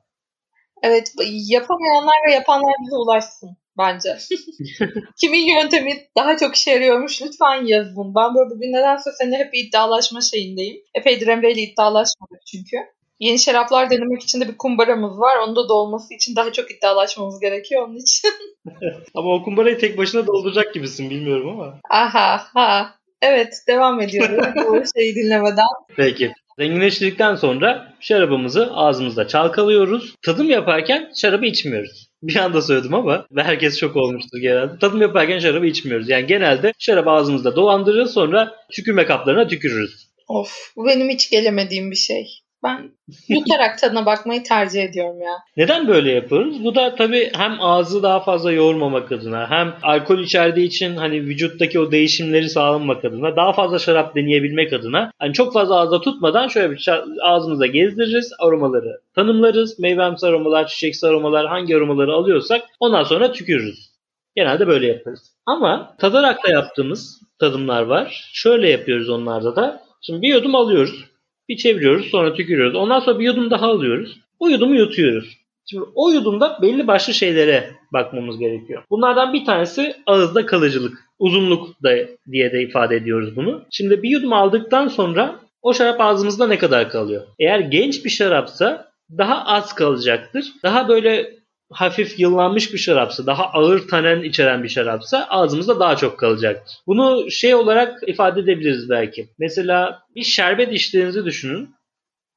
Evet 0.82 1.12
yapamayanlar 1.48 2.14
ve 2.28 2.32
yapanlar 2.32 2.74
bize 2.86 2.96
ulaşsın 2.96 3.56
bence. 3.78 4.18
Kimin 5.20 5.46
yöntemi 5.56 5.92
daha 6.16 6.36
çok 6.36 6.54
işe 6.54 6.70
yarıyormuş 6.70 7.22
lütfen 7.22 7.66
yazın. 7.66 8.14
Ben 8.14 8.34
böyle 8.34 8.50
bugün 8.50 8.72
nedense 8.72 9.10
seninle 9.18 9.36
hep 9.36 9.54
iddialaşma 9.54 10.20
şeyindeyim. 10.20 10.76
Epeydir 10.94 11.26
Emre 11.26 11.52
ile 11.52 11.60
iddialaşmadık 11.60 12.46
çünkü. 12.46 12.76
Yeni 13.20 13.38
şaraplar 13.38 13.90
denemek 13.90 14.22
için 14.22 14.40
de 14.40 14.48
bir 14.48 14.56
kumbaramız 14.56 15.20
var. 15.20 15.36
Onu 15.36 15.56
da 15.56 15.68
dolması 15.68 16.14
için 16.14 16.36
daha 16.36 16.52
çok 16.52 16.70
iddialaşmamız 16.70 17.40
gerekiyor 17.40 17.88
onun 17.88 17.96
için. 17.96 18.30
ama 19.14 19.34
o 19.34 19.42
kumbarayı 19.42 19.78
tek 19.78 19.98
başına 19.98 20.26
dolduracak 20.26 20.74
gibisin 20.74 21.10
bilmiyorum 21.10 21.48
ama. 21.48 21.80
Aha 21.90 22.46
ha. 22.54 23.03
Evet 23.24 23.54
devam 23.68 24.00
ediyoruz 24.00 24.46
bu 24.68 24.82
şeyi 24.96 25.14
dinlemeden. 25.14 25.66
Peki. 25.96 26.32
Zenginleştirdikten 26.58 27.34
sonra 27.36 27.94
şarabımızı 28.00 28.70
ağzımızda 28.72 29.28
çalkalıyoruz. 29.28 30.14
Tadım 30.22 30.50
yaparken 30.50 31.12
şarabı 31.16 31.46
içmiyoruz. 31.46 32.08
Bir 32.22 32.36
anda 32.36 32.62
söyledim 32.62 32.94
ama 32.94 33.26
ve 33.30 33.42
herkes 33.42 33.78
çok 33.78 33.96
olmuştur 33.96 34.38
genelde. 34.38 34.78
Tadım 34.78 35.02
yaparken 35.02 35.38
şarabı 35.38 35.66
içmiyoruz. 35.66 36.08
Yani 36.08 36.26
genelde 36.26 36.72
şarabı 36.78 37.10
ağzımızda 37.10 37.56
dolandırırız 37.56 38.12
sonra 38.14 38.56
tükürme 38.72 39.06
kaplarına 39.06 39.46
tükürürüz. 39.46 40.08
Of 40.28 40.72
bu 40.76 40.86
benim 40.86 41.08
hiç 41.08 41.30
gelemediğim 41.30 41.90
bir 41.90 41.96
şey. 41.96 42.43
Ben 42.64 42.90
yutarak 43.28 43.78
tadına 43.78 44.06
bakmayı 44.06 44.42
tercih 44.42 44.82
ediyorum 44.82 45.20
ya. 45.22 45.32
Neden 45.56 45.88
böyle 45.88 46.12
yapıyoruz? 46.12 46.64
Bu 46.64 46.74
da 46.74 46.94
tabii 46.94 47.30
hem 47.34 47.60
ağzı 47.60 48.02
daha 48.02 48.20
fazla 48.20 48.52
yoğurmamak 48.52 49.12
adına 49.12 49.50
hem 49.50 49.74
alkol 49.82 50.18
içerdiği 50.18 50.66
için 50.66 50.96
hani 50.96 51.20
vücuttaki 51.20 51.80
o 51.80 51.92
değişimleri 51.92 52.48
sağlamak 52.48 53.04
adına 53.04 53.36
daha 53.36 53.52
fazla 53.52 53.78
şarap 53.78 54.14
deneyebilmek 54.16 54.72
adına 54.72 55.10
hani 55.18 55.32
çok 55.32 55.52
fazla 55.52 55.76
ağızda 55.76 56.00
tutmadan 56.00 56.48
şöyle 56.48 56.70
bir 56.70 56.90
ağzımıza 57.22 57.66
gezdiririz 57.66 58.32
aromaları 58.38 59.00
tanımlarız. 59.14 59.78
Meyvemsi 59.78 60.26
aromalar, 60.26 60.66
çiçeksi 60.66 61.06
aromalar 61.06 61.46
hangi 61.46 61.76
aromaları 61.76 62.12
alıyorsak 62.12 62.62
ondan 62.80 63.04
sonra 63.04 63.32
tükürürüz. 63.32 63.94
Genelde 64.36 64.66
böyle 64.66 64.86
yaparız. 64.86 65.32
Ama 65.46 65.96
tadarak 65.98 66.44
da 66.44 66.50
yaptığımız 66.50 67.20
tadımlar 67.38 67.82
var. 67.82 68.30
Şöyle 68.32 68.70
yapıyoruz 68.70 69.08
onlarda 69.08 69.56
da. 69.56 69.82
Şimdi 70.00 70.22
bir 70.22 70.28
yudum 70.28 70.54
alıyoruz. 70.54 71.04
Bir 71.48 71.56
çeviriyoruz 71.56 72.06
sonra 72.06 72.34
tükürüyoruz. 72.34 72.74
Ondan 72.74 73.00
sonra 73.00 73.18
bir 73.18 73.24
yudum 73.24 73.50
daha 73.50 73.66
alıyoruz. 73.66 74.20
O 74.38 74.48
yudumu 74.48 74.74
yutuyoruz. 74.74 75.38
Şimdi 75.66 75.84
o 75.94 76.10
yudumda 76.10 76.58
belli 76.62 76.86
başlı 76.86 77.14
şeylere 77.14 77.70
bakmamız 77.92 78.38
gerekiyor. 78.38 78.82
Bunlardan 78.90 79.32
bir 79.32 79.44
tanesi 79.44 79.96
ağızda 80.06 80.46
kalıcılık. 80.46 81.04
Uzunluk 81.18 81.82
da 81.82 81.96
diye 82.32 82.52
de 82.52 82.62
ifade 82.62 82.96
ediyoruz 82.96 83.36
bunu. 83.36 83.64
Şimdi 83.70 84.02
bir 84.02 84.10
yudum 84.10 84.32
aldıktan 84.32 84.88
sonra 84.88 85.40
o 85.62 85.74
şarap 85.74 86.00
ağzımızda 86.00 86.46
ne 86.46 86.58
kadar 86.58 86.88
kalıyor? 86.88 87.22
Eğer 87.38 87.58
genç 87.60 88.04
bir 88.04 88.10
şarapsa 88.10 88.88
daha 89.18 89.44
az 89.44 89.74
kalacaktır. 89.74 90.52
Daha 90.62 90.88
böyle 90.88 91.30
hafif 91.70 92.20
yıllanmış 92.20 92.72
bir 92.72 92.78
şarapsa, 92.78 93.26
daha 93.26 93.44
ağır 93.44 93.88
tanen 93.88 94.22
içeren 94.22 94.62
bir 94.62 94.68
şarapsa 94.68 95.26
ağzımızda 95.30 95.80
daha 95.80 95.96
çok 95.96 96.18
kalacaktır. 96.18 96.76
Bunu 96.86 97.30
şey 97.30 97.54
olarak 97.54 98.08
ifade 98.08 98.40
edebiliriz 98.40 98.90
belki. 98.90 99.28
Mesela 99.38 100.02
bir 100.16 100.22
şerbet 100.22 100.72
içtiğinizi 100.72 101.24
düşünün. 101.24 101.74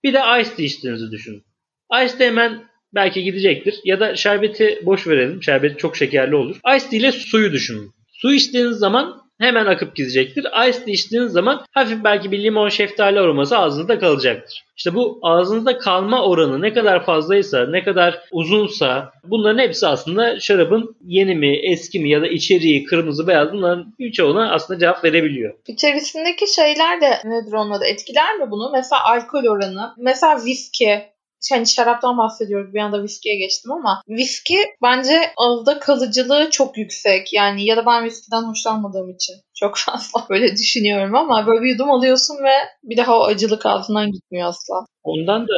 Bir 0.03 0.13
de 0.13 0.19
ice 0.41 0.63
içtiğinizi 0.63 1.11
düşünün. 1.11 1.43
Ice 2.03 2.17
tea 2.17 2.27
hemen 2.27 2.67
belki 2.95 3.23
gidecektir. 3.23 3.75
Ya 3.83 3.99
da 3.99 4.15
şerbeti 4.15 4.81
boş 4.83 5.07
verelim. 5.07 5.43
Şerbet 5.43 5.79
çok 5.79 5.97
şekerli 5.97 6.35
olur. 6.35 6.59
Ice 6.75 6.97
ile 6.97 7.11
suyu 7.11 7.51
düşünün. 7.51 7.91
Su 8.11 8.33
içtiğiniz 8.33 8.77
zaman 8.77 9.21
hemen 9.39 9.65
akıp 9.65 9.95
gidecektir. 9.95 10.45
Ice 10.69 10.79
tea 10.83 10.93
içtiğiniz 10.93 11.31
zaman 11.31 11.65
hafif 11.71 12.03
belki 12.03 12.31
bir 12.31 12.43
limon 12.43 12.69
şeftali 12.69 13.19
aroması 13.19 13.57
ağzınızda 13.57 13.99
kalacaktır. 13.99 14.63
İşte 14.77 14.95
bu 14.95 15.19
ağzınızda 15.21 15.77
kalma 15.77 16.23
oranı 16.23 16.61
ne 16.61 16.73
kadar 16.73 17.05
fazlaysa, 17.05 17.65
ne 17.69 17.83
kadar 17.83 18.19
uzunsa 18.31 19.11
bunların 19.23 19.59
hepsi 19.59 19.87
aslında 19.87 20.39
şarabın 20.39 20.95
yeni 21.01 21.35
mi, 21.35 21.59
eski 21.71 21.99
mi 21.99 22.09
ya 22.09 22.21
da 22.21 22.27
içeriği, 22.27 22.83
kırmızı, 22.83 23.27
beyaz 23.27 23.53
bunların 23.53 23.93
birçoğuna 23.99 24.53
aslında 24.53 24.79
cevap 24.79 25.03
verebiliyor. 25.03 25.53
İçerisindeki 25.67 26.53
şeyler 26.55 27.01
de 27.01 27.09
nedir 27.09 27.53
onunla 27.53 27.81
da 27.81 27.85
etkiler 27.87 28.35
mi 28.35 28.51
bunu? 28.51 28.71
Mesela 28.73 29.03
alkol 29.03 29.45
oranı, 29.45 29.93
mesela 29.97 30.45
viski, 30.45 31.01
hani 31.55 31.67
şaraptan 31.67 32.17
bahsediyoruz 32.17 32.73
bir 32.73 32.79
anda 32.79 33.03
viskiye 33.03 33.35
geçtim 33.35 33.71
ama 33.71 34.01
viski 34.09 34.57
bence 34.83 35.31
ağızda 35.37 35.79
kalıcılığı 35.79 36.49
çok 36.49 36.77
yüksek. 36.77 37.33
Yani 37.33 37.65
ya 37.65 37.77
da 37.77 37.85
ben 37.85 38.03
viskiden 38.03 38.43
hoşlanmadığım 38.43 39.09
için 39.09 39.35
çok 39.55 39.77
fazla 39.85 40.25
böyle 40.29 40.51
düşünüyorum 40.51 41.15
ama 41.15 41.47
böyle 41.47 41.61
bir 41.61 41.69
yudum 41.69 41.91
alıyorsun 41.91 42.35
ve 42.43 42.53
bir 42.83 42.97
daha 42.97 43.19
o 43.19 43.23
acılık 43.23 43.65
ağzından 43.65 44.11
gitmiyor 44.11 44.47
asla. 44.49 44.85
Ondan 45.03 45.47
da 45.47 45.53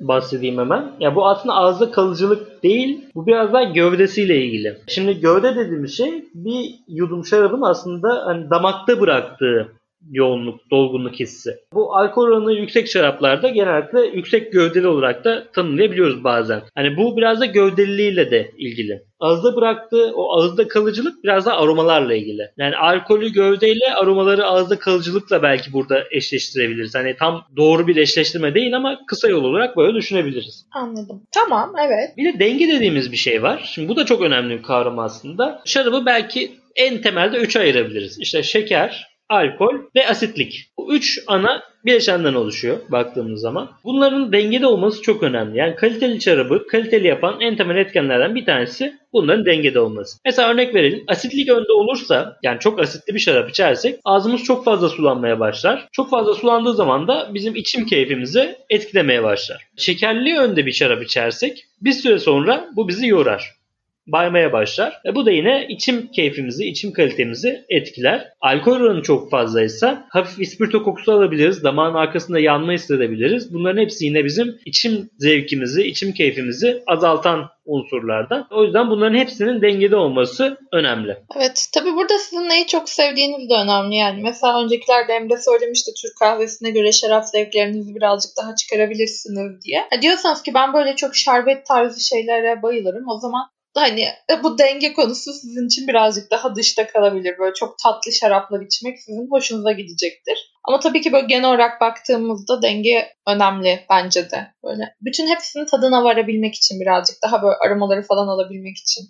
bahsedeyim 0.00 0.58
hemen. 0.58 0.92
Ya 1.00 1.16
bu 1.16 1.26
aslında 1.26 1.54
ağızda 1.54 1.90
kalıcılık 1.90 2.62
değil, 2.62 3.04
bu 3.14 3.26
biraz 3.26 3.52
daha 3.52 3.62
gövdesiyle 3.62 4.36
ilgili. 4.44 4.78
Şimdi 4.86 5.20
gövde 5.20 5.56
dediğimiz 5.56 5.96
şey 5.96 6.24
bir 6.34 6.74
yudum 6.88 7.24
şarabın 7.24 7.62
aslında 7.62 8.22
hani 8.26 8.50
damakta 8.50 9.00
bıraktığı 9.00 9.72
yoğunluk, 10.10 10.70
dolgunluk 10.70 11.20
hissi. 11.20 11.50
Bu 11.72 11.96
alkol 11.96 12.22
oranı 12.22 12.52
yüksek 12.52 12.88
şaraplarda 12.88 13.48
genellikle 13.48 14.06
yüksek 14.06 14.52
gövdeli 14.52 14.86
olarak 14.86 15.24
da 15.24 15.44
tanımlayabiliyoruz 15.52 16.24
bazen. 16.24 16.62
Hani 16.74 16.96
bu 16.96 17.16
biraz 17.16 17.40
da 17.40 17.46
gövdeliliğiyle 17.46 18.30
de 18.30 18.50
ilgili. 18.58 19.02
Ağızda 19.20 19.56
bıraktığı 19.56 20.12
o 20.14 20.32
ağızda 20.32 20.68
kalıcılık 20.68 21.24
biraz 21.24 21.46
da 21.46 21.58
aromalarla 21.58 22.14
ilgili. 22.14 22.50
Yani 22.56 22.76
alkolü 22.76 23.32
gövdeyle 23.32 23.94
aromaları 23.94 24.46
ağızda 24.46 24.78
kalıcılıkla 24.78 25.42
belki 25.42 25.72
burada 25.72 26.04
eşleştirebiliriz. 26.10 26.94
Hani 26.94 27.16
tam 27.16 27.44
doğru 27.56 27.86
bir 27.86 27.96
eşleştirme 27.96 28.54
değil 28.54 28.76
ama 28.76 29.00
kısa 29.06 29.28
yol 29.28 29.44
olarak 29.44 29.76
böyle 29.76 29.94
düşünebiliriz. 29.94 30.66
Anladım. 30.74 31.22
Tamam 31.32 31.72
evet. 31.86 32.16
Bir 32.16 32.34
de 32.34 32.38
denge 32.38 32.68
dediğimiz 32.68 33.12
bir 33.12 33.16
şey 33.16 33.42
var. 33.42 33.70
Şimdi 33.74 33.88
bu 33.88 33.96
da 33.96 34.06
çok 34.06 34.22
önemli 34.22 34.58
bir 34.58 34.62
kavram 34.62 34.98
aslında. 34.98 35.62
Şarabı 35.64 36.06
belki 36.06 36.52
en 36.76 37.02
temelde 37.02 37.36
üçe 37.36 37.60
ayırabiliriz. 37.60 38.18
İşte 38.20 38.42
şeker, 38.42 39.11
alkol 39.32 39.74
ve 39.96 40.08
asitlik. 40.08 40.70
Bu 40.78 40.94
üç 40.94 41.18
ana 41.26 41.62
bileşenden 41.84 42.34
oluşuyor 42.34 42.76
baktığımız 42.88 43.40
zaman. 43.40 43.70
Bunların 43.84 44.32
dengede 44.32 44.66
olması 44.66 45.02
çok 45.02 45.22
önemli. 45.22 45.58
Yani 45.58 45.74
kaliteli 45.74 46.22
şarabı 46.22 46.66
kaliteli 46.66 47.06
yapan 47.06 47.40
en 47.40 47.56
temel 47.56 47.76
etkenlerden 47.76 48.34
bir 48.34 48.44
tanesi 48.44 48.94
bunların 49.12 49.46
dengede 49.46 49.80
olması. 49.80 50.18
Mesela 50.24 50.48
örnek 50.48 50.74
verelim. 50.74 51.04
Asitlik 51.08 51.48
önde 51.48 51.72
olursa 51.72 52.36
yani 52.42 52.58
çok 52.58 52.80
asitli 52.80 53.14
bir 53.14 53.18
şarap 53.18 53.50
içersek 53.50 54.00
ağzımız 54.04 54.42
çok 54.42 54.64
fazla 54.64 54.88
sulanmaya 54.88 55.40
başlar. 55.40 55.88
Çok 55.92 56.10
fazla 56.10 56.34
sulandığı 56.34 56.74
zaman 56.74 57.08
da 57.08 57.30
bizim 57.34 57.56
içim 57.56 57.86
keyfimizi 57.86 58.56
etkilemeye 58.70 59.22
başlar. 59.22 59.66
Şekerli 59.76 60.38
önde 60.38 60.66
bir 60.66 60.72
şarap 60.72 61.02
içersek 61.02 61.64
bir 61.80 61.92
süre 61.92 62.18
sonra 62.18 62.68
bu 62.76 62.88
bizi 62.88 63.06
yorar 63.06 63.61
baymaya 64.06 64.52
başlar. 64.52 65.00
E 65.06 65.14
bu 65.14 65.26
da 65.26 65.30
yine 65.30 65.66
içim 65.68 66.06
keyfimizi, 66.06 66.64
içim 66.64 66.92
kalitemizi 66.92 67.64
etkiler. 67.68 68.28
Alkol 68.40 68.80
oranı 68.80 69.02
çok 69.02 69.30
fazlaysa 69.30 70.06
hafif 70.08 70.40
ispirto 70.40 70.82
kokusu 70.82 71.12
alabiliriz. 71.12 71.64
Damağın 71.64 71.94
arkasında 71.94 72.40
yanma 72.40 72.72
hissedebiliriz. 72.72 73.54
Bunların 73.54 73.80
hepsi 73.80 74.04
yine 74.04 74.24
bizim 74.24 74.58
içim 74.64 75.10
zevkimizi, 75.18 75.82
içim 75.82 76.12
keyfimizi 76.12 76.82
azaltan 76.86 77.48
unsurlardan. 77.64 78.46
O 78.50 78.64
yüzden 78.64 78.90
bunların 78.90 79.18
hepsinin 79.18 79.62
dengede 79.62 79.96
olması 79.96 80.58
önemli. 80.72 81.16
Evet. 81.36 81.68
Tabi 81.74 81.92
burada 81.94 82.18
sizin 82.18 82.48
neyi 82.48 82.66
çok 82.66 82.88
sevdiğiniz 82.88 83.50
de 83.50 83.54
önemli 83.54 83.96
yani. 83.96 84.22
Mesela 84.22 84.62
öncekilerde 84.64 85.12
Emre 85.12 85.36
söylemişti 85.36 85.90
Türk 86.02 86.16
kahvesine 86.18 86.70
göre 86.70 86.92
şarap 86.92 87.24
zevklerinizi 87.24 87.94
birazcık 87.94 88.30
daha 88.36 88.54
çıkarabilirsiniz 88.54 89.62
diye. 89.62 89.80
Ha 89.90 90.02
diyorsanız 90.02 90.42
ki 90.42 90.54
ben 90.54 90.72
böyle 90.72 90.96
çok 90.96 91.16
şerbet 91.16 91.66
tarzı 91.66 92.00
şeylere 92.00 92.62
bayılırım. 92.62 93.08
O 93.08 93.18
zaman 93.18 93.42
hani 93.80 94.00
e, 94.00 94.42
bu 94.42 94.58
denge 94.58 94.92
konusu 94.92 95.32
sizin 95.32 95.66
için 95.66 95.88
birazcık 95.88 96.30
daha 96.30 96.54
dışta 96.54 96.86
kalabilir. 96.86 97.34
Böyle 97.38 97.54
çok 97.54 97.78
tatlı 97.78 98.12
şaraplar 98.12 98.60
içmek 98.60 98.98
sizin 98.98 99.30
hoşunuza 99.30 99.72
gidecektir. 99.72 100.52
Ama 100.64 100.80
tabii 100.80 101.00
ki 101.00 101.12
böyle 101.12 101.26
genel 101.26 101.48
olarak 101.48 101.80
baktığımızda 101.80 102.62
denge 102.62 103.08
önemli 103.28 103.80
bence 103.90 104.30
de. 104.30 104.46
Böyle 104.64 104.94
bütün 105.00 105.26
hepsinin 105.26 105.66
tadına 105.66 106.04
varabilmek 106.04 106.54
için 106.54 106.80
birazcık 106.80 107.16
daha 107.24 107.42
böyle 107.42 107.56
aromaları 107.56 108.02
falan 108.02 108.28
alabilmek 108.28 108.76
için. 108.76 109.04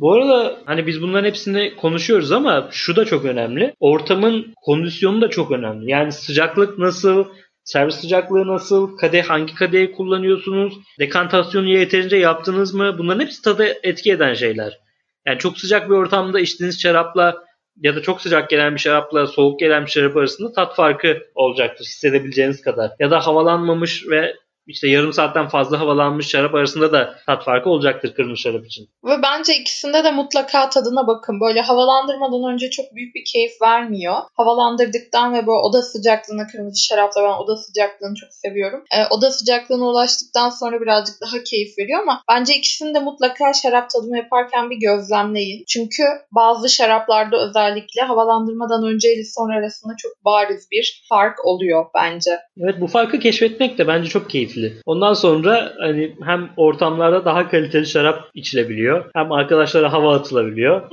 Bu 0.00 0.12
arada 0.12 0.58
hani 0.66 0.86
biz 0.86 1.02
bunların 1.02 1.28
hepsini 1.28 1.76
konuşuyoruz 1.76 2.32
ama 2.32 2.68
şu 2.70 2.96
da 2.96 3.04
çok 3.04 3.24
önemli. 3.24 3.74
Ortamın 3.80 4.54
kondisyonu 4.62 5.20
da 5.20 5.30
çok 5.30 5.50
önemli. 5.50 5.90
Yani 5.90 6.12
sıcaklık 6.12 6.78
nasıl, 6.78 7.24
Servis 7.66 7.94
sıcaklığı 7.94 8.46
nasıl? 8.46 8.96
Kadeh 8.96 9.24
hangi 9.24 9.54
kadehi 9.54 9.92
kullanıyorsunuz? 9.92 10.74
Dekantasyonu 10.98 11.68
yeterince 11.68 12.16
yaptınız 12.16 12.74
mı? 12.74 12.98
Bunların 12.98 13.20
hepsi 13.20 13.42
tadı 13.42 13.66
etki 13.82 14.12
eden 14.12 14.34
şeyler. 14.34 14.80
Yani 15.26 15.38
çok 15.38 15.58
sıcak 15.58 15.90
bir 15.90 15.94
ortamda 15.94 16.40
içtiğiniz 16.40 16.82
şarapla 16.82 17.44
ya 17.76 17.96
da 17.96 18.02
çok 18.02 18.20
sıcak 18.20 18.50
gelen 18.50 18.74
bir 18.74 18.80
şarapla 18.80 19.26
soğuk 19.26 19.60
gelen 19.60 19.86
bir 19.86 19.90
şarap 19.90 20.16
arasında 20.16 20.52
tat 20.52 20.76
farkı 20.76 21.18
olacaktır 21.34 21.84
hissedebileceğiniz 21.84 22.62
kadar. 22.62 22.90
Ya 22.98 23.10
da 23.10 23.26
havalanmamış 23.26 24.06
ve 24.10 24.36
işte 24.66 24.88
yarım 24.88 25.12
saatten 25.12 25.48
fazla 25.48 25.80
havalanmış 25.80 26.28
şarap 26.28 26.54
arasında 26.54 26.92
da 26.92 27.14
tat 27.26 27.44
farkı 27.44 27.70
olacaktır 27.70 28.14
kırmızı 28.14 28.40
şarap 28.40 28.66
için. 28.66 28.88
Ve 29.04 29.22
bence 29.22 29.56
ikisinde 29.56 30.04
de 30.04 30.10
mutlaka 30.10 30.70
tadına 30.70 31.06
bakın. 31.06 31.40
Böyle 31.40 31.60
havalandırmadan 31.60 32.52
önce 32.52 32.70
çok 32.70 32.94
büyük 32.94 33.14
bir 33.14 33.24
keyif 33.32 33.52
vermiyor. 33.62 34.16
Havalandırdıktan 34.34 35.32
ve 35.34 35.46
böyle 35.46 35.58
oda 35.58 35.82
sıcaklığına 35.82 36.46
kırmızı 36.46 36.84
şarapla 36.84 37.22
ben 37.22 37.42
oda 37.44 37.56
sıcaklığını 37.56 38.14
çok 38.14 38.32
seviyorum. 38.32 38.84
E, 38.92 39.06
oda 39.10 39.30
sıcaklığına 39.30 39.84
ulaştıktan 39.84 40.50
sonra 40.50 40.80
birazcık 40.80 41.16
daha 41.20 41.42
keyif 41.42 41.78
veriyor 41.78 42.00
ama 42.00 42.22
bence 42.30 42.54
ikisini 42.54 42.94
de 42.94 42.98
mutlaka 42.98 43.52
şarap 43.52 43.90
tadımı 43.90 44.16
yaparken 44.16 44.70
bir 44.70 44.76
gözlemleyin. 44.76 45.64
Çünkü 45.68 46.02
bazı 46.32 46.68
şaraplarda 46.68 47.48
özellikle 47.48 48.02
havalandırmadan 48.02 48.84
önce 48.84 49.14
ile 49.14 49.24
sonra 49.24 49.58
arasında 49.58 49.92
çok 49.98 50.24
bariz 50.24 50.68
bir 50.70 51.04
fark 51.08 51.44
oluyor 51.44 51.86
bence. 51.94 52.30
Evet 52.60 52.80
bu 52.80 52.86
farkı 52.86 53.18
keşfetmek 53.18 53.78
de 53.78 53.86
bence 53.86 54.08
çok 54.08 54.30
keyifli 54.30 54.55
keyifli. 54.56 54.80
Ondan 54.86 55.14
sonra 55.14 55.72
hani 55.78 56.16
hem 56.24 56.50
ortamlarda 56.56 57.24
daha 57.24 57.50
kaliteli 57.50 57.86
şarap 57.86 58.30
içilebiliyor. 58.34 59.10
Hem 59.14 59.32
arkadaşlara 59.32 59.92
hava 59.92 60.14
atılabiliyor. 60.14 60.82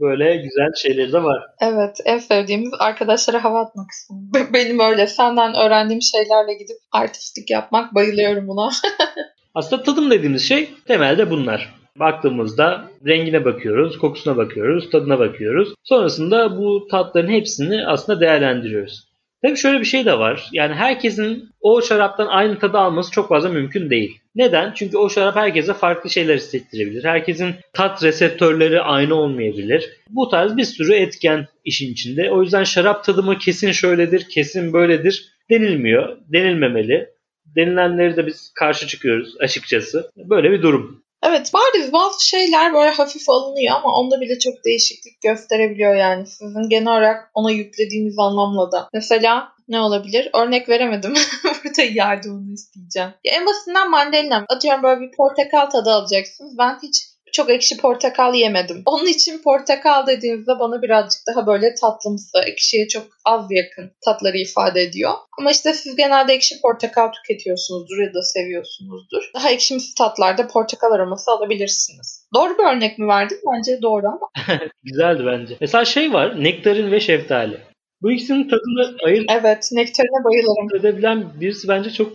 Böyle 0.00 0.36
güzel 0.36 0.68
şeyleri 0.82 1.12
de 1.12 1.22
var. 1.22 1.42
Evet 1.60 1.96
en 2.04 2.18
sevdiğimiz 2.18 2.70
arkadaşlara 2.78 3.44
hava 3.44 3.60
atmak 3.60 3.86
kısmı. 3.88 4.16
Benim 4.54 4.80
öyle 4.80 5.06
senden 5.06 5.54
öğrendiğim 5.54 6.02
şeylerle 6.02 6.54
gidip 6.54 6.76
artistlik 6.92 7.50
yapmak 7.50 7.94
bayılıyorum 7.94 8.48
buna. 8.48 8.70
Aslında 9.54 9.82
tadım 9.82 10.10
dediğimiz 10.10 10.48
şey 10.48 10.68
temelde 10.86 11.30
bunlar. 11.30 11.74
Baktığımızda 12.00 12.84
rengine 13.06 13.44
bakıyoruz, 13.44 13.98
kokusuna 13.98 14.36
bakıyoruz, 14.36 14.90
tadına 14.90 15.18
bakıyoruz. 15.18 15.74
Sonrasında 15.84 16.58
bu 16.58 16.88
tatların 16.90 17.28
hepsini 17.28 17.86
aslında 17.86 18.20
değerlendiriyoruz. 18.20 19.05
Tabii 19.46 19.56
şöyle 19.56 19.80
bir 19.80 19.84
şey 19.84 20.04
de 20.04 20.18
var. 20.18 20.48
Yani 20.52 20.74
herkesin 20.74 21.50
o 21.60 21.82
şaraptan 21.82 22.26
aynı 22.26 22.58
tadı 22.58 22.78
alması 22.78 23.10
çok 23.10 23.28
fazla 23.28 23.48
mümkün 23.48 23.90
değil. 23.90 24.18
Neden? 24.34 24.72
Çünkü 24.74 24.96
o 24.96 25.08
şarap 25.10 25.36
herkese 25.36 25.74
farklı 25.74 26.10
şeyler 26.10 26.36
hissettirebilir. 26.36 27.04
Herkesin 27.04 27.54
tat 27.72 28.04
reseptörleri 28.04 28.80
aynı 28.80 29.14
olmayabilir. 29.14 29.90
Bu 30.08 30.28
tarz 30.28 30.56
bir 30.56 30.64
sürü 30.64 30.94
etken 30.94 31.46
işin 31.64 31.92
içinde. 31.92 32.30
O 32.30 32.42
yüzden 32.42 32.64
şarap 32.64 33.04
tadımı 33.04 33.38
kesin 33.38 33.72
şöyledir, 33.72 34.26
kesin 34.30 34.72
böyledir 34.72 35.32
denilmiyor. 35.50 36.16
Denilmemeli. 36.32 37.08
Denilenleri 37.56 38.16
de 38.16 38.26
biz 38.26 38.52
karşı 38.54 38.86
çıkıyoruz 38.86 39.34
açıkçası. 39.40 40.10
Böyle 40.16 40.50
bir 40.50 40.62
durum. 40.62 41.02
Evet 41.28 41.54
bariz 41.54 41.92
bazı 41.92 42.28
şeyler 42.28 42.74
böyle 42.74 42.90
hafif 42.90 43.28
alınıyor 43.28 43.76
ama 43.76 43.94
onda 43.94 44.20
bile 44.20 44.38
çok 44.38 44.64
değişiklik 44.64 45.22
gösterebiliyor 45.22 45.94
yani. 45.94 46.26
Sizin 46.26 46.68
genel 46.68 46.92
olarak 46.92 47.30
ona 47.34 47.50
yüklediğiniz 47.50 48.18
anlamla 48.18 48.72
da. 48.72 48.88
Mesela 48.92 49.52
ne 49.68 49.80
olabilir? 49.80 50.30
Örnek 50.34 50.68
veremedim. 50.68 51.14
Burada 51.64 51.82
yardımını 51.82 52.54
isteyeceğim. 52.54 53.10
Ya 53.24 53.34
en 53.34 53.46
basitinden 53.46 53.90
mandalina. 53.90 54.44
Atıyorum 54.48 54.82
böyle 54.82 55.00
bir 55.00 55.16
portakal 55.16 55.66
tadı 55.66 55.90
alacaksınız. 55.90 56.58
Ben 56.58 56.78
hiç 56.82 57.15
çok 57.32 57.50
ekşi 57.50 57.76
portakal 57.76 58.34
yemedim. 58.34 58.82
Onun 58.86 59.06
için 59.06 59.42
portakal 59.42 60.06
dediğinizde 60.06 60.52
bana 60.60 60.82
birazcık 60.82 61.20
daha 61.28 61.46
böyle 61.46 61.74
tatlımsı, 61.74 62.38
ekşiye 62.46 62.88
çok 62.88 63.06
az 63.24 63.46
yakın 63.50 63.92
tatları 64.04 64.38
ifade 64.38 64.82
ediyor. 64.82 65.12
Ama 65.38 65.50
işte 65.50 65.72
siz 65.72 65.96
genelde 65.96 66.32
ekşi 66.32 66.54
portakal 66.62 67.12
tüketiyorsunuzdur 67.12 68.02
ya 68.02 68.14
da 68.14 68.22
seviyorsunuzdur. 68.22 69.30
Daha 69.34 69.50
ekşimsi 69.50 69.94
tatlarda 69.94 70.46
portakal 70.46 70.92
aroması 70.92 71.30
alabilirsiniz. 71.30 72.26
Doğru 72.34 72.58
bir 72.58 72.76
örnek 72.76 72.98
mi 72.98 73.08
verdim? 73.08 73.38
Bence 73.54 73.82
doğru 73.82 74.06
ama. 74.06 74.30
Güzeldi 74.84 75.22
bence. 75.26 75.56
Mesela 75.60 75.84
şey 75.84 76.12
var, 76.12 76.44
nektarin 76.44 76.92
ve 76.92 77.00
şeftali. 77.00 77.60
Bu 78.02 78.12
ikisinin 78.12 78.48
tadını 78.48 78.96
ayırt 79.04 79.26
Evet, 79.30 79.68
nektarine 79.72 80.24
bayılırım. 80.24 80.76
edebilen 80.80 81.40
birisi 81.40 81.68
bence 81.68 81.90
çok 81.90 82.12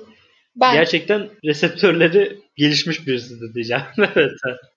ben... 0.55 0.73
gerçekten 0.73 1.29
reseptörleri 1.45 2.40
gelişmiş 2.55 3.07
birisi 3.07 3.41
de 3.41 3.53
diyeceğim. 3.53 3.83
evet. 4.15 4.31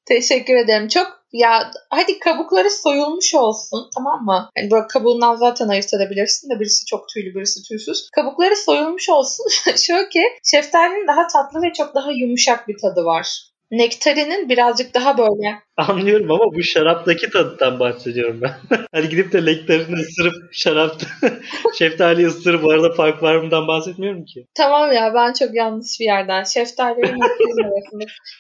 Teşekkür 0.07 0.55
ederim. 0.55 0.89
Çok 0.89 1.25
ya 1.33 1.71
hadi 1.91 2.19
kabukları 2.19 2.71
soyulmuş 2.71 3.35
olsun 3.35 3.91
tamam 3.95 4.25
mı? 4.25 4.51
Yani 4.57 4.71
böyle 4.71 4.87
kabuğundan 4.87 5.35
zaten 5.35 5.69
ayırt 5.69 5.95
edebilirsin 5.95 6.51
de 6.51 6.61
birisi 6.61 6.87
çok 6.87 7.09
tüylü 7.09 7.35
birisi 7.35 7.63
tüysüz. 7.69 8.11
Kabukları 8.15 8.57
soyulmuş 8.57 9.09
olsun. 9.09 9.47
Şöyle 9.77 10.09
ki 10.09 10.23
şeftalinin 10.45 11.07
daha 11.07 11.27
tatlı 11.27 11.63
ve 11.63 11.73
çok 11.73 11.95
daha 11.95 12.11
yumuşak 12.13 12.69
bir 12.69 12.79
tadı 12.79 13.05
var. 13.05 13.54
Nektarinin 13.70 14.48
birazcık 14.48 14.94
daha 14.94 15.18
böyle. 15.18 15.59
Anlıyorum 15.77 16.31
ama 16.31 16.44
bu 16.55 16.62
şaraptaki 16.62 17.31
tadından 17.31 17.81
bahsediyorum 17.81 18.40
ben. 18.42 18.55
hani 18.92 19.09
gidip 19.09 19.33
de 19.33 19.44
nektarini 19.44 20.00
ısırıp 20.00 20.35
şarapta 20.53 21.07
şeftali 21.79 22.27
ısırıp 22.27 22.62
bu 22.62 22.70
arada 22.70 22.92
fark 22.92 23.22
var 23.22 23.37
mıdan 23.37 23.68
bahsetmiyorum 23.68 24.24
ki. 24.24 24.46
Tamam 24.55 24.92
ya 24.92 25.14
ben 25.14 25.33
çok 25.33 25.55
yanlış 25.55 26.00
bir 26.00 26.05
yerden. 26.05 26.44
Şeftali 26.44 27.03
ve 27.03 27.14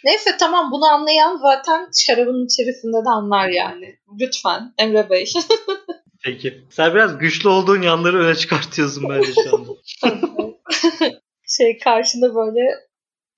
Neyse 0.04 0.30
tamam 0.40 0.70
bunu 0.72 0.84
anlayan 0.84 1.36
zaten 1.36 1.88
şarabın 2.06 2.46
içerisinde 2.46 2.96
de 2.96 3.08
anlar 3.08 3.48
yani. 3.48 3.96
Lütfen 4.20 4.74
Emre 4.78 5.10
Bey. 5.10 5.24
Peki. 6.24 6.64
Sen 6.70 6.94
biraz 6.94 7.18
güçlü 7.18 7.48
olduğun 7.48 7.82
yanları 7.82 8.18
öne 8.18 8.34
çıkartıyorsun 8.34 9.08
bence 9.08 9.32
şu 9.44 9.56
anda. 9.56 9.70
şey 11.48 11.78
karşında 11.78 12.34
böyle 12.34 12.60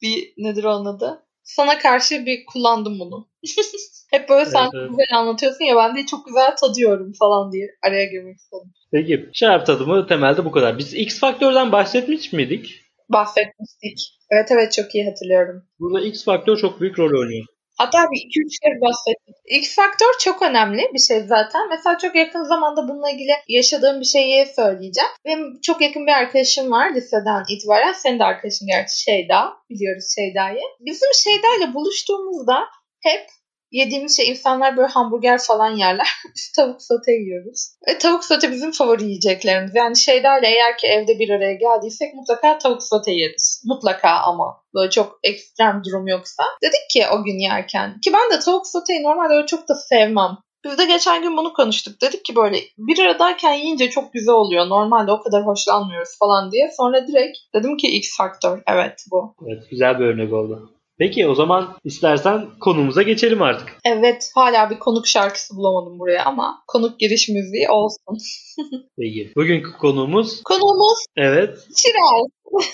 bir 0.03 0.33
nedir 0.37 0.65
onun 0.65 0.85
adı? 0.85 1.26
Sana 1.47 1.79
karşı 1.79 2.27
bir 2.27 2.47
kullandım 2.47 2.99
bunu. 2.99 3.29
Hep 4.11 4.29
böyle 4.29 4.47
sen 4.47 4.63
Evet, 4.63 4.71
evet. 4.75 4.91
güzel 4.91 5.19
anlatıyorsun 5.19 5.65
ya 5.65 5.77
ben 5.77 5.97
de 5.97 6.07
çok 6.07 6.27
güzel 6.27 6.57
tadıyorum 6.57 7.13
falan 7.19 7.53
diye 7.53 7.69
araya 7.87 8.05
girmek 8.05 8.37
istedim. 8.37 8.73
Peki 8.93 9.29
şarap 9.33 9.67
tadımı 9.67 10.07
temelde 10.07 10.45
bu 10.45 10.51
kadar. 10.51 10.79
Biz 10.79 10.95
X 10.95 11.21
faktörden 11.21 11.73
bahsetmiş 11.73 12.33
miydik? 12.33 12.81
Bahsetmiştik. 13.09 13.99
Evet 14.31 14.49
evet 14.51 14.73
çok 14.73 14.95
iyi 14.95 15.05
hatırlıyorum. 15.05 15.63
Burada 15.81 16.07
X 16.07 16.25
faktör 16.25 16.57
çok 16.57 16.81
büyük 16.81 16.99
rol 16.99 17.21
oynuyor. 17.21 17.47
Hatta 17.79 17.99
bir 18.13 18.21
iki 18.27 18.41
üç 18.41 18.59
kere 18.59 18.81
bahsettim. 18.81 19.35
X 19.47 19.75
faktör 19.75 20.13
çok 20.21 20.43
önemli 20.43 20.91
bir 20.95 20.99
şey 20.99 21.21
zaten. 21.21 21.69
Mesela 21.69 21.99
çok 21.99 22.15
yakın 22.17 22.43
zamanda 22.45 22.89
bununla 22.89 23.11
ilgili 23.11 23.33
yaşadığım 23.49 24.01
bir 24.01 24.05
şeyi 24.05 24.47
söyleyeceğim. 24.47 25.11
Benim 25.25 25.61
çok 25.61 25.81
yakın 25.81 26.07
bir 26.07 26.13
arkadaşım 26.13 26.71
var 26.71 26.95
liseden 26.95 27.45
itibaren. 27.49 27.93
Senin 27.93 28.19
de 28.19 28.25
arkadaşın 28.25 28.69
gerçi 28.69 29.03
Şeyda. 29.03 29.53
Biliyoruz 29.71 30.15
Şeyda'yı. 30.15 30.61
Bizim 30.81 31.09
Şeyda 31.25 31.47
ile 31.59 31.75
buluştuğumuzda 31.75 32.59
hep 33.03 33.27
yediğimiz 33.71 34.17
şey 34.17 34.29
insanlar 34.29 34.77
böyle 34.77 34.89
hamburger 34.89 35.39
falan 35.39 35.77
yerler. 35.77 36.09
Biz 36.35 36.53
tavuk 36.53 36.83
sote 36.83 37.13
yiyoruz. 37.13 37.71
Ve 37.89 37.99
tavuk 37.99 38.25
sote 38.25 38.53
bizim 38.53 38.73
favori 38.73 39.05
yiyeceklerimiz. 39.05 39.75
Yani 39.75 39.97
Şeyda 39.97 40.39
ile 40.39 40.47
eğer 40.47 40.79
ki 40.79 40.87
evde 40.87 41.19
bir 41.19 41.31
araya 41.31 41.55
geldiysek 41.55 42.15
mutlaka 42.15 42.59
tavuk 42.59 42.83
sote 42.83 43.13
yeriz. 43.13 43.63
Mutlaka 43.67 44.11
ama. 44.11 44.63
Böyle 44.75 44.91
çok 44.91 45.19
ekstrem 45.23 45.83
durum 45.85 46.07
yoksa. 46.07 46.43
Dedik 46.63 46.91
ki 46.91 47.05
o 47.13 47.25
gün 47.25 47.39
yerken. 47.39 48.01
Ki 48.01 48.13
ben 48.13 48.37
de 48.37 48.41
tavuk 48.41 48.67
soteyi 48.67 49.03
normalde 49.03 49.35
öyle 49.35 49.47
çok 49.47 49.69
da 49.69 49.75
sevmem. 49.75 50.37
Biz 50.65 50.79
de 50.79 50.85
geçen 50.85 51.23
gün 51.23 51.37
bunu 51.37 51.53
konuştuk. 51.53 52.03
Dedik 52.03 52.25
ki 52.25 52.37
böyle 52.37 52.57
bir 52.79 52.99
aradayken 52.99 53.53
yiyince 53.53 53.91
çok 53.91 54.13
güzel 54.13 54.35
oluyor. 54.35 54.69
Normalde 54.69 55.13
o 55.13 55.21
kadar 55.21 55.47
hoşlanmıyoruz 55.47 56.19
falan 56.19 56.53
diye. 56.53 56.71
Sonra 56.77 57.07
direkt 57.07 57.39
dedim 57.55 57.77
ki 57.77 57.87
X 57.87 58.17
faktör. 58.17 58.63
Evet 58.67 59.05
bu. 59.11 59.35
Evet 59.47 59.71
güzel 59.71 59.99
bir 59.99 60.05
örnek 60.05 60.33
oldu. 60.33 60.76
Peki 60.99 61.27
o 61.27 61.35
zaman 61.35 61.77
istersen 61.85 62.47
konumuza 62.61 63.03
geçelim 63.03 63.43
artık. 63.43 63.77
Evet 63.85 64.31
hala 64.35 64.71
bir 64.71 64.79
konuk 64.79 65.07
şarkısı 65.07 65.57
bulamadım 65.57 65.99
buraya 65.99 66.25
ama 66.25 66.63
konuk 66.67 67.01
giriş 67.01 67.29
müziği 67.29 67.69
olsun. 67.69 68.19
Peki. 68.99 69.33
Bugünkü 69.37 69.73
konuğumuz 69.73 70.43
Konuğumuz 70.43 70.99
evet 71.17 71.59
Şiraz. 71.77 72.27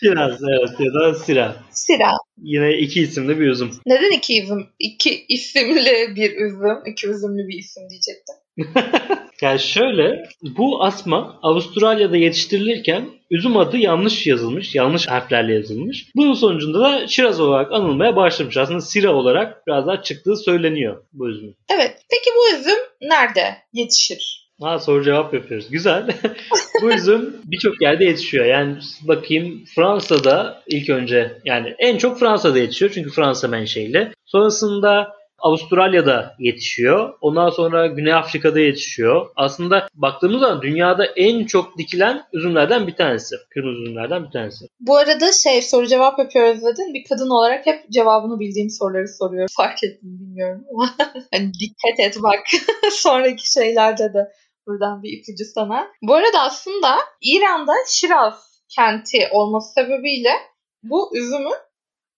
Şiraz 0.00 0.40
evet 0.42 0.80
ya 0.80 0.94
da 0.94 1.14
Sira. 1.14 1.56
Sira. 1.70 2.10
Yine 2.42 2.78
iki 2.78 3.00
isimli 3.00 3.40
bir 3.40 3.46
üzüm. 3.46 3.70
Neden 3.86 4.10
iki 4.10 4.34
isim? 4.34 4.66
İki 4.78 5.24
isimli 5.28 6.16
bir 6.16 6.36
üzüm. 6.36 6.78
iki 6.86 7.08
üzümlü 7.08 7.48
bir 7.48 7.58
isim 7.58 7.82
diyecektim. 7.90 8.36
Yani 9.42 9.60
şöyle 9.60 10.28
bu 10.42 10.84
asma 10.84 11.38
Avustralya'da 11.42 12.16
yetiştirilirken 12.16 13.08
üzüm 13.30 13.56
adı 13.56 13.76
yanlış 13.76 14.26
yazılmış. 14.26 14.74
Yanlış 14.74 15.08
harflerle 15.08 15.54
yazılmış. 15.54 16.06
Bunun 16.16 16.34
sonucunda 16.34 16.80
da 16.80 17.06
Şiraz 17.08 17.40
olarak 17.40 17.72
anılmaya 17.72 18.16
başlamış. 18.16 18.56
Aslında 18.56 18.80
Sira 18.80 19.14
olarak 19.14 19.66
biraz 19.66 19.86
daha 19.86 20.02
çıktığı 20.02 20.36
söyleniyor 20.36 21.04
bu 21.12 21.28
üzümün. 21.28 21.56
Evet. 21.74 21.96
Peki 22.10 22.30
bu 22.36 22.56
üzüm 22.56 22.78
nerede 23.00 23.56
yetişir? 23.72 24.42
Ha 24.60 24.78
soru 24.78 25.04
cevap 25.04 25.34
yapıyoruz. 25.34 25.70
Güzel. 25.70 26.06
bu 26.82 26.92
üzüm 26.92 27.36
birçok 27.44 27.82
yerde 27.82 28.04
yetişiyor. 28.04 28.44
Yani 28.44 28.76
bakayım 29.02 29.64
Fransa'da 29.74 30.62
ilk 30.66 30.90
önce 30.90 31.32
yani 31.44 31.74
en 31.78 31.98
çok 31.98 32.18
Fransa'da 32.18 32.58
yetişiyor. 32.58 32.90
Çünkü 32.94 33.10
Fransa 33.10 33.48
menşeili. 33.48 34.12
Sonrasında 34.24 35.21
Avustralya'da 35.42 36.36
yetişiyor. 36.38 37.14
Ondan 37.20 37.50
sonra 37.50 37.86
Güney 37.86 38.14
Afrika'da 38.14 38.60
yetişiyor. 38.60 39.30
Aslında 39.36 39.88
baktığımız 39.94 40.40
zaman 40.40 40.62
dünyada 40.62 41.04
en 41.06 41.46
çok 41.46 41.78
dikilen 41.78 42.22
üzümlerden 42.32 42.86
bir 42.86 42.96
tanesi. 42.96 43.36
Kırmızı 43.54 43.82
üzümlerden 43.82 44.24
bir 44.24 44.30
tanesi. 44.30 44.64
Bu 44.80 44.96
arada 44.96 45.32
şey 45.32 45.62
soru 45.62 45.86
cevap 45.86 46.18
yapıyoruz 46.18 46.62
dedin. 46.62 46.94
Bir 46.94 47.04
kadın 47.08 47.30
olarak 47.30 47.66
hep 47.66 47.90
cevabını 47.90 48.40
bildiğim 48.40 48.70
soruları 48.70 49.08
soruyorum. 49.08 49.54
Fark 49.56 49.84
ettim 49.84 50.20
bilmiyorum 50.20 50.64
ama 50.74 50.94
hani 51.32 51.50
dikkat 51.54 52.00
et 52.00 52.22
bak 52.22 52.40
sonraki 52.90 53.52
şeylerde 53.52 54.14
de 54.14 54.32
buradan 54.66 55.02
bir 55.02 55.18
ipucu 55.18 55.44
sana. 55.54 55.88
Bu 56.02 56.14
arada 56.14 56.40
aslında 56.40 56.96
İran'da 57.22 57.72
Şiraz 57.88 58.62
kenti 58.76 59.28
olması 59.32 59.72
sebebiyle 59.72 60.32
bu 60.82 61.16
üzümün 61.16 61.54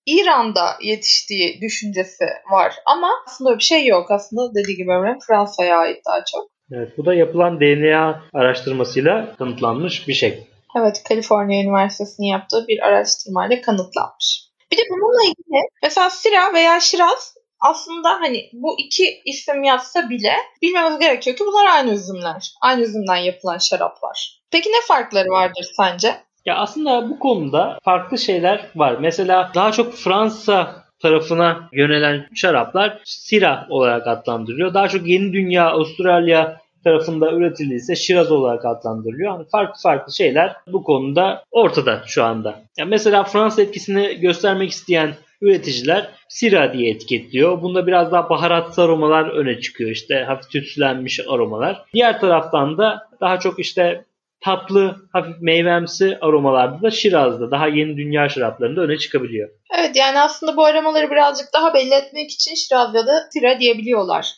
İran'da 0.06 0.76
yetiştiği 0.82 1.60
düşüncesi 1.60 2.24
var. 2.50 2.74
Ama 2.86 3.10
aslında 3.26 3.50
öyle 3.50 3.58
bir 3.58 3.64
şey 3.64 3.86
yok. 3.86 4.10
Aslında 4.10 4.54
dediği 4.54 4.76
gibi 4.76 4.92
Emre 4.92 5.18
Fransa'ya 5.26 5.78
ait 5.78 6.04
daha 6.06 6.24
çok. 6.32 6.50
Evet, 6.72 6.98
bu 6.98 7.06
da 7.06 7.14
yapılan 7.14 7.60
DNA 7.60 8.22
araştırmasıyla 8.34 9.36
kanıtlanmış 9.36 10.08
bir 10.08 10.14
şey. 10.14 10.48
Evet, 10.78 11.02
Kaliforniya 11.08 11.62
Üniversitesi'nin 11.62 12.26
yaptığı 12.26 12.68
bir 12.68 12.86
araştırmayla 12.86 13.60
kanıtlanmış. 13.60 14.44
Bir 14.72 14.76
de 14.76 14.82
bununla 14.90 15.22
ilgili 15.22 15.68
mesela 15.82 16.10
Sira 16.10 16.54
veya 16.54 16.80
Şiraz 16.80 17.34
aslında 17.60 18.10
hani 18.10 18.50
bu 18.52 18.76
iki 18.78 19.22
isim 19.24 19.62
yazsa 19.62 20.10
bile 20.10 20.32
bilmemiz 20.62 20.98
gerekiyor 20.98 21.36
ki 21.36 21.44
bunlar 21.46 21.66
aynı 21.66 21.90
üzümler. 21.90 22.52
Aynı 22.62 22.82
üzümden 22.82 23.16
yapılan 23.16 23.58
şaraplar. 23.58 24.42
Peki 24.50 24.68
ne 24.68 24.80
farkları 24.86 25.28
vardır 25.28 25.66
sence? 25.76 26.16
Ya 26.46 26.56
aslında 26.56 27.10
bu 27.10 27.18
konuda 27.18 27.78
farklı 27.82 28.18
şeyler 28.18 28.66
var. 28.76 28.96
Mesela 29.00 29.50
daha 29.54 29.72
çok 29.72 29.94
Fransa 29.94 30.84
tarafına 31.02 31.68
yönelen 31.72 32.26
şaraplar 32.34 33.00
Sira 33.04 33.66
olarak 33.70 34.06
adlandırılıyor. 34.06 34.74
Daha 34.74 34.88
çok 34.88 35.06
Yeni 35.06 35.32
Dünya, 35.32 35.70
Avustralya 35.70 36.60
tarafında 36.84 37.32
üretildiyse 37.32 37.96
Şiraz 37.96 38.32
olarak 38.32 38.64
adlandırılıyor. 38.64 39.34
Yani 39.34 39.46
farklı 39.52 39.80
farklı 39.82 40.12
şeyler 40.12 40.56
bu 40.66 40.82
konuda 40.82 41.44
ortada 41.50 42.02
şu 42.06 42.24
anda. 42.24 42.62
Yani 42.78 42.88
mesela 42.88 43.24
Fransa 43.24 43.62
etkisini 43.62 44.20
göstermek 44.20 44.70
isteyen 44.70 45.14
üreticiler 45.40 46.08
Sira 46.28 46.72
diye 46.72 46.90
etiketliyor. 46.90 47.62
Bunda 47.62 47.86
biraz 47.86 48.12
daha 48.12 48.30
baharatlı 48.30 48.82
aromalar 48.82 49.28
öne 49.28 49.60
çıkıyor. 49.60 49.90
İşte 49.90 50.24
hafif 50.26 50.50
tütsülenmiş 50.50 51.20
aromalar. 51.28 51.84
Diğer 51.94 52.20
taraftan 52.20 52.78
da 52.78 53.08
daha 53.20 53.40
çok 53.40 53.58
işte 53.58 54.04
tatlı, 54.44 54.96
hafif 55.12 55.36
meyvemsi 55.40 56.18
aromalarda 56.20 56.82
da 56.82 56.90
Şiraz'da 56.90 57.50
daha 57.50 57.68
yeni 57.68 57.96
dünya 57.96 58.28
şaraplarında 58.28 58.80
öne 58.80 58.98
çıkabiliyor. 58.98 59.48
Evet 59.78 59.96
yani 59.96 60.20
aslında 60.20 60.56
bu 60.56 60.64
aromaları 60.64 61.10
birazcık 61.10 61.48
daha 61.54 61.74
belli 61.74 61.94
etmek 61.94 62.30
için 62.30 62.54
Şiraz 62.54 62.94
ya 62.94 63.06
da 63.06 63.28
Sira 63.32 63.60
diyebiliyorlar. 63.60 64.32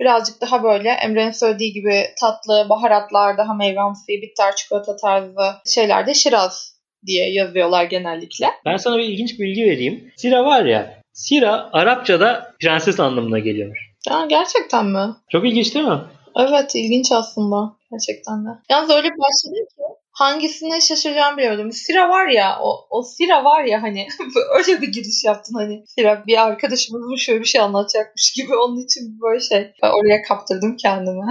Birazcık 0.00 0.40
daha 0.40 0.62
böyle 0.62 0.88
Emre'nin 0.90 1.30
söylediği 1.30 1.72
gibi 1.72 2.04
tatlı, 2.20 2.66
baharatlar, 2.68 3.38
daha 3.38 3.54
meyvemsi, 3.54 4.22
bitter 4.22 4.56
çikolata 4.56 4.96
tarzı 4.96 5.40
şeylerde 5.74 6.14
Şiraz 6.14 6.76
diye 7.06 7.32
yazıyorlar 7.32 7.84
genellikle. 7.84 8.46
Ben 8.64 8.76
sana 8.76 8.98
bir 8.98 9.04
ilginç 9.04 9.40
bilgi 9.40 9.64
vereyim. 9.64 10.12
Sira 10.16 10.44
var 10.44 10.64
ya, 10.64 11.02
Sira 11.12 11.68
Arapçada 11.72 12.54
prenses 12.60 13.00
anlamına 13.00 13.38
geliyormuş. 13.38 13.78
Ya 14.10 14.26
gerçekten 14.28 14.86
mi? 14.86 15.06
Çok 15.32 15.46
ilginç 15.46 15.74
değil 15.74 15.86
mi? 15.86 16.00
Evet 16.38 16.74
ilginç 16.74 17.12
aslında. 17.12 17.76
Gerçekten 17.96 18.44
de. 18.44 18.48
Yalnız 18.70 18.90
öyle 18.90 19.08
başladı 19.08 19.68
ki 19.68 19.82
hangisine 20.12 20.80
şaşıracağımı 20.80 21.38
biliyordum. 21.38 21.72
Sira 21.72 22.08
var 22.08 22.28
ya 22.28 22.58
o, 22.62 22.86
o 22.90 23.02
Sira 23.02 23.44
var 23.44 23.64
ya 23.64 23.82
hani 23.82 24.06
öyle 24.58 24.82
bir 24.82 24.92
giriş 24.92 25.24
yaptın 25.24 25.54
hani 25.54 25.84
Sira 25.86 26.24
bir 26.26 26.46
arkadaşımız 26.46 27.20
şöyle 27.20 27.40
bir 27.40 27.44
şey 27.44 27.60
anlatacakmış 27.60 28.32
gibi 28.36 28.56
onun 28.56 28.84
için 28.84 29.20
böyle 29.22 29.40
şey 29.40 29.72
ben 29.82 29.90
oraya 29.90 30.22
kaptırdım 30.22 30.76
kendimi. 30.76 31.20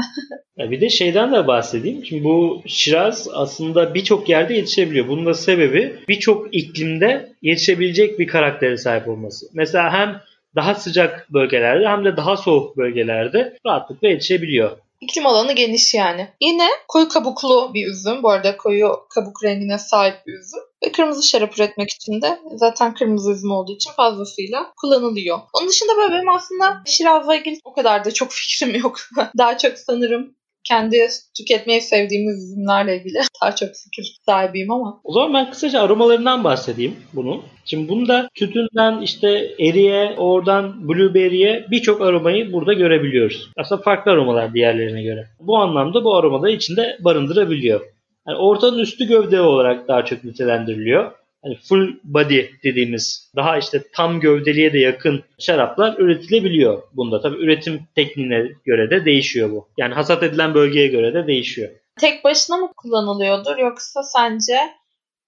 Ya 0.58 0.72
bir 0.72 0.82
de 0.82 0.90
şeyden 0.90 1.34
de 1.34 1.48
bahsedeyim. 1.48 2.06
Şimdi 2.06 2.24
bu 2.24 2.62
Şiraz 2.68 3.28
aslında 3.34 3.94
birçok 3.94 4.30
yerde 4.30 4.54
yetişebiliyor. 4.54 5.08
Bunun 5.08 5.26
da 5.26 5.34
sebebi 5.34 5.96
birçok 6.08 6.56
iklimde 6.56 7.30
yetişebilecek 7.42 8.20
bir 8.20 8.28
karaktere 8.28 8.78
sahip 8.78 9.08
olması. 9.08 9.46
Mesela 9.54 9.94
hem 9.94 10.22
daha 10.56 10.76
sıcak 10.76 11.34
bölgelerde 11.34 11.88
hem 11.88 12.06
de 12.06 12.18
daha 12.18 12.38
soğuk 12.38 12.78
bölgelerde 12.78 13.58
rahatlıkla 13.66 14.08
yetişebiliyor. 14.08 14.78
İklim 15.02 15.26
alanı 15.26 15.54
geniş 15.54 15.94
yani. 15.94 16.28
Yine 16.42 16.68
koyu 16.88 17.10
kabuklu 17.10 17.72
bir 17.74 17.88
üzüm. 17.88 18.24
Bu 18.24 18.30
arada 18.30 18.58
koyu 18.58 19.00
kabuk 19.10 19.44
rengine 19.44 19.78
sahip 19.78 20.28
bir 20.28 20.34
üzüm. 20.34 20.60
Ve 20.86 20.92
kırmızı 20.92 21.28
şarap 21.28 21.58
üretmek 21.58 21.90
için 21.90 22.22
de 22.22 22.40
zaten 22.56 22.94
kırmızı 22.94 23.32
üzüm 23.32 23.52
olduğu 23.52 23.72
için 23.72 23.92
fazlasıyla 23.92 24.74
kullanılıyor. 24.78 25.40
Onun 25.54 25.70
dışında 25.70 25.98
böyle 25.98 26.14
benim 26.14 26.30
aslında 26.30 26.82
Şiraz'la 26.86 27.36
ilgili 27.36 27.60
o 27.64 27.74
kadar 27.74 28.06
da 28.06 28.12
çok 28.14 28.32
fikrim 28.32 28.76
yok. 28.76 28.98
Daha 29.38 29.58
çok 29.58 29.78
sanırım 29.78 30.36
kendi 30.68 31.08
tüketmeyi 31.38 31.82
sevdiğimiz 31.82 32.44
üzümlerle 32.44 32.98
ilgili 32.98 33.16
daha 33.42 33.56
çok 33.56 33.70
fikir 33.70 34.18
sahibiyim 34.26 34.72
ama. 34.72 35.02
O 35.04 35.14
zaman 35.14 35.34
ben 35.34 35.52
kısaca 35.52 35.82
aromalarından 35.82 36.44
bahsedeyim 36.44 36.96
bunun. 37.14 37.42
Şimdi 37.66 37.90
bunda 37.90 38.30
tütünden 38.36 39.02
işte 39.02 39.56
eriye, 39.60 40.16
oradan 40.18 40.88
blueberry'e 40.88 41.66
birçok 41.72 42.02
aromayı 42.02 42.54
burada 42.54 42.74
görebiliyoruz. 42.74 43.50
Aslında 43.58 43.82
farklı 43.82 44.12
aromalar 44.12 44.54
diğerlerine 44.54 45.04
göre. 45.04 45.28
Bu 45.40 45.58
anlamda 45.58 46.04
bu 46.04 46.16
aromaları 46.16 46.52
içinde 46.52 46.98
barındırabiliyor. 47.00 47.82
Yani 48.28 48.38
ortanın 48.38 48.80
üstü 48.80 49.08
gövde 49.08 49.42
olarak 49.42 49.88
daha 49.88 50.06
çok 50.06 50.24
nitelendiriliyor. 50.24 51.12
Hani 51.46 51.58
full 51.70 51.94
body 52.04 52.42
dediğimiz 52.64 53.32
daha 53.36 53.58
işte 53.58 53.82
tam 53.94 54.20
gövdeliğe 54.20 54.74
de 54.74 54.80
yakın 54.80 55.24
şaraplar 55.40 55.96
üretilebiliyor 55.98 56.84
bunda. 56.94 57.22
Tabii 57.22 57.44
üretim 57.44 57.80
tekniğine 57.96 58.48
göre 58.66 58.90
de 58.90 59.06
değişiyor 59.06 59.52
bu. 59.52 59.68
Yani 59.78 59.94
hasat 59.94 60.24
edilen 60.24 60.54
bölgeye 60.54 60.88
göre 60.88 61.14
de 61.14 61.28
değişiyor. 61.28 61.70
Tek 62.00 62.24
başına 62.24 62.58
mı 62.58 62.72
kullanılıyordur 62.78 63.58
yoksa 63.58 64.04
sence 64.04 64.58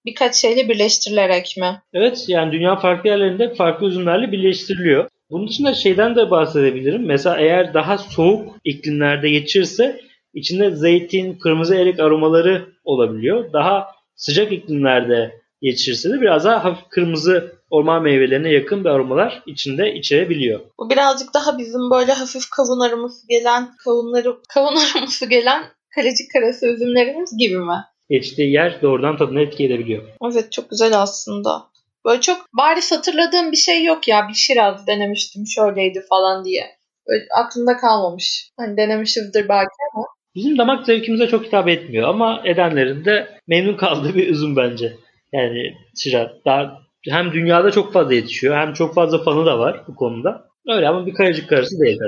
birkaç 0.06 0.34
şeyle 0.34 0.68
birleştirilerek 0.68 1.54
mi? 1.58 1.82
Evet 1.92 2.24
yani 2.28 2.52
dünya 2.52 2.76
farklı 2.76 3.08
yerlerinde 3.08 3.54
farklı 3.54 3.86
üzümlerle 3.88 4.32
birleştiriliyor. 4.32 5.08
Bunun 5.30 5.48
dışında 5.48 5.74
şeyden 5.74 6.16
de 6.16 6.30
bahsedebilirim. 6.30 7.06
Mesela 7.06 7.36
eğer 7.36 7.74
daha 7.74 7.98
soğuk 7.98 8.56
iklimlerde 8.64 9.30
geçirse 9.30 10.00
içinde 10.34 10.70
zeytin, 10.70 11.34
kırmızı 11.34 11.74
erik 11.74 12.00
aromaları 12.00 12.68
olabiliyor. 12.84 13.52
Daha 13.52 13.86
sıcak 14.16 14.52
iklimlerde 14.52 15.40
yetişirse 15.60 16.10
de 16.10 16.20
biraz 16.20 16.44
daha 16.44 16.64
hafif 16.64 16.88
kırmızı 16.88 17.52
orman 17.70 18.02
meyvelerine 18.02 18.52
yakın 18.52 18.84
bir 18.84 18.88
aromalar 18.88 19.42
içinde 19.46 19.94
içerebiliyor. 19.94 20.60
Bu 20.78 20.90
birazcık 20.90 21.34
daha 21.34 21.58
bizim 21.58 21.90
böyle 21.90 22.12
hafif 22.12 22.50
kavun 22.50 22.80
aroması 22.80 23.28
gelen, 23.28 23.68
kavunları, 23.84 24.36
kavun 24.48 24.76
aroması 24.76 25.28
gelen 25.28 25.64
kalecik 25.94 26.32
karası 26.32 26.66
üzümlerimiz 26.66 27.36
gibi 27.38 27.58
mi? 27.58 27.76
Geçtiği 28.10 28.52
yer 28.52 28.82
doğrudan 28.82 29.16
tadına 29.16 29.40
etki 29.40 29.64
edebiliyor. 29.64 30.02
Evet 30.32 30.52
çok 30.52 30.70
güzel 30.70 31.00
aslında. 31.00 31.62
Böyle 32.06 32.20
çok 32.20 32.46
bariz 32.52 32.92
hatırladığım 32.92 33.52
bir 33.52 33.56
şey 33.56 33.84
yok 33.84 34.08
ya. 34.08 34.28
Bir 34.28 34.34
Şiraz 34.34 34.86
denemiştim 34.86 35.46
şöyleydi 35.46 36.04
falan 36.08 36.44
diye. 36.44 36.66
Böyle 37.08 37.24
aklımda 37.44 37.76
kalmamış. 37.76 38.50
Hani 38.56 38.76
denemişizdir 38.76 39.48
belki 39.48 39.70
ama. 39.94 40.06
Bizim 40.34 40.58
damak 40.58 40.86
zevkimize 40.86 41.26
çok 41.26 41.44
hitap 41.44 41.68
etmiyor 41.68 42.08
ama 42.08 42.42
edenlerin 42.44 43.04
de 43.04 43.40
memnun 43.46 43.76
kaldığı 43.76 44.14
bir 44.14 44.28
üzüm 44.28 44.56
bence. 44.56 44.96
Yani 45.32 45.74
Şiraz 45.96 46.28
daha 46.44 46.78
hem 47.08 47.32
dünyada 47.32 47.70
çok 47.70 47.92
fazla 47.92 48.14
yetişiyor 48.14 48.56
hem 48.56 48.72
çok 48.72 48.94
fazla 48.94 49.24
fanı 49.24 49.46
da 49.46 49.58
var 49.58 49.84
bu 49.88 49.96
konuda. 49.96 50.48
Öyle 50.68 50.88
ama 50.88 51.06
bir 51.06 51.14
kayacık 51.14 51.48
karısı 51.48 51.80
değil. 51.80 51.98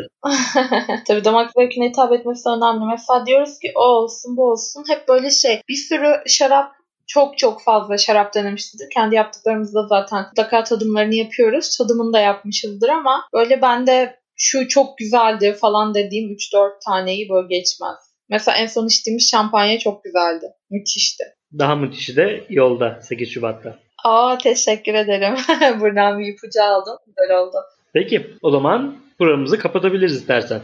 Tabii 1.07 1.25
damak 1.25 1.51
zevkine 1.59 1.89
hitap 1.89 2.13
etmesi 2.13 2.49
önemli. 2.49 2.85
Mesela 2.91 3.27
diyoruz 3.27 3.59
ki 3.59 3.73
o 3.75 3.81
olsun 3.81 4.37
bu 4.37 4.51
olsun. 4.51 4.85
Hep 4.89 5.09
böyle 5.09 5.31
şey 5.31 5.61
bir 5.69 5.75
sürü 5.75 6.23
şarap 6.27 6.73
çok 7.07 7.39
çok 7.39 7.63
fazla 7.63 7.99
şarap 7.99 8.35
denemişizdir. 8.35 8.89
Kendi 8.95 9.15
yaptıklarımızda 9.15 9.87
zaten 9.87 10.25
mutlaka 10.27 10.65
tadımlarını 10.65 11.15
yapıyoruz. 11.15 11.79
Tadımını 11.79 12.13
da 12.13 12.21
yapmışızdır 12.21 12.89
ama 12.89 13.25
böyle 13.35 13.63
bende 13.63 14.21
şu 14.37 14.69
çok 14.69 14.99
güzeldi 14.99 15.57
falan 15.61 15.95
dediğim 15.95 16.31
3-4 16.31 16.71
taneyi 16.87 17.29
böyle 17.29 17.49
geçmez. 17.49 17.97
Mesela 18.29 18.57
en 18.57 18.67
son 18.67 18.87
içtiğimiz 18.87 19.31
şampanya 19.31 19.79
çok 19.79 20.05
güzeldi. 20.05 20.47
Müthişti. 20.71 21.25
Daha 21.59 21.75
müthişi 21.75 22.17
de 22.17 22.45
yolda 22.49 22.99
8 23.03 23.31
Şubat'ta. 23.31 23.79
Aa 24.05 24.39
teşekkür 24.39 24.95
ederim. 24.95 25.35
Buradan 25.81 26.19
bir 26.19 26.27
ipucu 26.27 26.63
aldım. 26.63 26.99
Güzel 27.07 27.39
oldu. 27.39 27.57
Peki 27.93 28.27
o 28.43 28.51
zaman 28.51 28.97
programımızı 29.19 29.59
kapatabiliriz 29.59 30.17
istersen. 30.17 30.61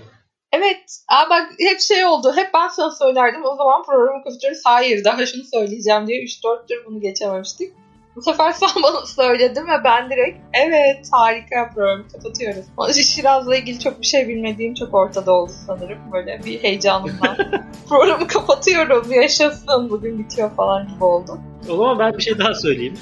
Evet. 0.52 1.02
Aa 1.08 1.30
bak 1.30 1.52
hep 1.58 1.80
şey 1.80 2.04
oldu. 2.04 2.32
Hep 2.36 2.54
ben 2.54 2.68
sana 2.68 2.90
söylerdim. 2.90 3.44
O 3.44 3.56
zaman 3.56 3.82
programı 3.84 4.24
kapatıyoruz. 4.24 4.60
Hayır 4.64 5.04
daha 5.04 5.26
şunu 5.26 5.44
söyleyeceğim 5.44 6.06
diye 6.06 6.22
3-4'tür 6.24 6.84
bunu 6.86 7.00
geçememiştik. 7.00 7.72
Bu 8.16 8.22
sefer 8.22 8.52
sen 8.52 8.68
bana 8.82 9.06
söyledin 9.06 9.62
ve 9.66 9.84
ben 9.84 10.10
direkt 10.10 10.38
evet 10.52 11.08
harika 11.12 11.70
programı 11.74 12.08
kapatıyoruz. 12.12 12.64
O 12.76 12.92
Şiraz'la 12.92 13.56
ilgili 13.56 13.78
çok 13.78 14.00
bir 14.00 14.06
şey 14.06 14.28
bilmediğim 14.28 14.74
çok 14.74 14.94
ortada 14.94 15.32
oldu 15.32 15.52
sanırım. 15.66 15.98
Böyle 16.12 16.40
bir 16.44 16.62
heyecanımdan. 16.62 17.36
programı 17.88 18.26
kapatıyorum 18.26 19.12
yaşasın 19.12 19.90
bugün 19.90 20.18
bitiyor 20.18 20.50
falan 20.50 20.88
gibi 20.88 21.04
oldu. 21.04 21.38
O 21.68 21.76
zaman 21.76 21.98
ben 21.98 22.18
bir 22.18 22.22
şey 22.22 22.38
daha 22.38 22.54
söyleyeyim. 22.54 22.98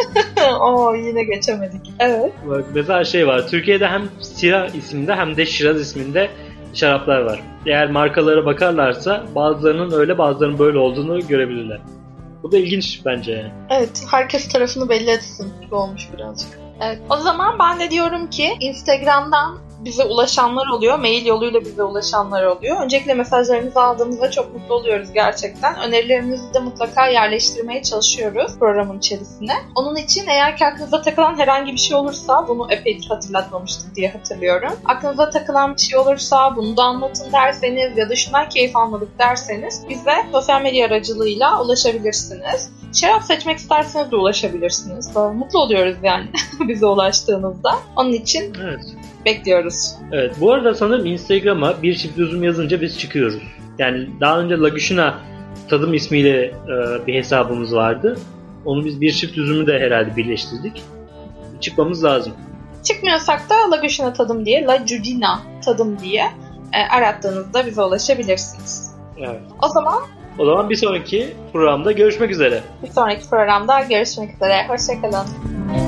Oo 0.60 0.94
yine 0.94 1.24
geçemedik. 1.24 1.92
Evet. 1.98 2.32
Bak 2.48 2.64
mesela 2.74 3.04
şey 3.04 3.26
var. 3.26 3.48
Türkiye'de 3.48 3.86
hem 3.88 4.02
Sira 4.20 4.66
isminde 4.66 5.14
hem 5.14 5.36
de 5.36 5.46
Şiraz 5.46 5.80
isminde 5.80 6.30
şaraplar 6.74 7.20
var. 7.20 7.40
Eğer 7.66 7.90
markalara 7.90 8.46
bakarlarsa 8.46 9.24
bazılarının 9.34 9.92
öyle 9.92 10.18
bazılarının 10.18 10.58
böyle 10.58 10.78
olduğunu 10.78 11.26
görebilirler. 11.26 11.80
Bu 12.42 12.52
da 12.52 12.58
ilginç 12.58 13.00
bence 13.04 13.32
yani. 13.32 13.52
Evet, 13.70 14.04
herkes 14.10 14.48
tarafını 14.48 14.88
belli 14.88 15.10
etsin 15.10 15.52
gibi 15.60 15.74
olmuş 15.74 16.08
birazcık. 16.12 16.58
Evet, 16.80 16.98
o 17.10 17.16
zaman 17.16 17.58
ben 17.58 17.80
de 17.80 17.90
diyorum 17.90 18.30
ki 18.30 18.56
Instagram'dan 18.60 19.58
bize 19.84 20.04
ulaşanlar 20.04 20.66
oluyor. 20.66 20.98
Mail 20.98 21.26
yoluyla 21.26 21.60
bize 21.60 21.82
ulaşanlar 21.82 22.44
oluyor. 22.44 22.80
Öncelikle 22.80 23.14
mesajlarınızı 23.14 23.82
aldığımızda 23.82 24.30
çok 24.30 24.54
mutlu 24.54 24.74
oluyoruz 24.74 25.12
gerçekten. 25.12 25.78
Önerilerimizi 25.80 26.54
de 26.54 26.58
mutlaka 26.58 27.06
yerleştirmeye 27.06 27.82
çalışıyoruz 27.82 28.58
programın 28.58 28.98
içerisine. 28.98 29.54
Onun 29.74 29.96
için 29.96 30.26
eğer 30.26 30.56
ki 30.56 30.66
aklınıza 30.66 31.02
takılan 31.02 31.38
herhangi 31.38 31.72
bir 31.72 31.78
şey 31.78 31.96
olursa 31.96 32.48
bunu 32.48 32.66
epeydir 32.70 33.06
hatırlatmamıştık 33.08 33.94
diye 33.94 34.10
hatırlıyorum. 34.10 34.72
Aklınıza 34.84 35.30
takılan 35.30 35.74
bir 35.74 35.80
şey 35.80 35.98
olursa 35.98 36.56
bunu 36.56 36.76
da 36.76 36.82
anlatın 36.82 37.32
derseniz 37.32 37.98
ya 37.98 38.08
da 38.08 38.16
şundan 38.16 38.48
keyif 38.48 38.76
almadık 38.76 39.18
derseniz 39.18 39.84
bize 39.88 40.12
sosyal 40.32 40.62
medya 40.62 40.86
aracılığıyla 40.86 41.62
ulaşabilirsiniz. 41.62 42.70
Şarap 42.94 43.22
seçmek 43.22 43.58
isterseniz 43.58 44.10
de 44.10 44.16
ulaşabilirsiniz. 44.16 45.16
Mutlu 45.16 45.58
oluyoruz 45.58 45.96
yani 46.02 46.26
bize 46.68 46.86
ulaştığınızda. 46.86 47.74
Onun 47.96 48.12
için 48.12 48.54
Evet. 48.62 48.80
Bekliyoruz. 49.28 49.94
Evet. 50.12 50.34
Bu 50.40 50.52
arada 50.52 50.74
sanırım 50.74 51.06
Instagram'a 51.06 51.82
bir 51.82 51.94
çift 51.94 52.18
üzüm 52.18 52.42
yazınca 52.44 52.80
biz 52.80 52.98
çıkıyoruz. 52.98 53.34
Yani 53.78 54.08
daha 54.20 54.40
önce 54.40 54.54
Laguşina 54.56 55.14
tadım 55.70 55.94
ismiyle 55.94 56.42
e, 56.44 57.06
bir 57.06 57.14
hesabımız 57.14 57.74
vardı. 57.74 58.18
Onu 58.64 58.84
biz 58.84 59.00
bir 59.00 59.12
çift 59.12 59.38
üzümü 59.38 59.66
de 59.66 59.78
herhalde 59.78 60.16
birleştirdik. 60.16 60.82
Çıkmamız 61.60 62.04
lazım. 62.04 62.32
Çıkmıyorsak 62.84 63.50
da 63.50 63.70
Laguşina 63.70 64.12
tadım 64.12 64.44
diye, 64.46 64.64
La 64.64 64.76
Giudina 64.76 65.40
tadım 65.64 65.98
diye 65.98 66.24
e, 66.72 66.78
arattığınızda 66.96 67.66
bize 67.66 67.82
ulaşabilirsiniz. 67.82 68.94
Evet. 69.18 69.40
O 69.62 69.68
zaman 69.68 70.02
O 70.38 70.44
zaman 70.44 70.70
bir 70.70 70.76
sonraki 70.76 71.28
programda 71.52 71.92
görüşmek 71.92 72.30
üzere. 72.30 72.60
bir 72.82 72.88
sonraki 72.90 73.30
programda 73.30 73.80
görüşmek 73.80 74.34
üzere. 74.34 74.66
Hoşçakalın. 74.68 75.87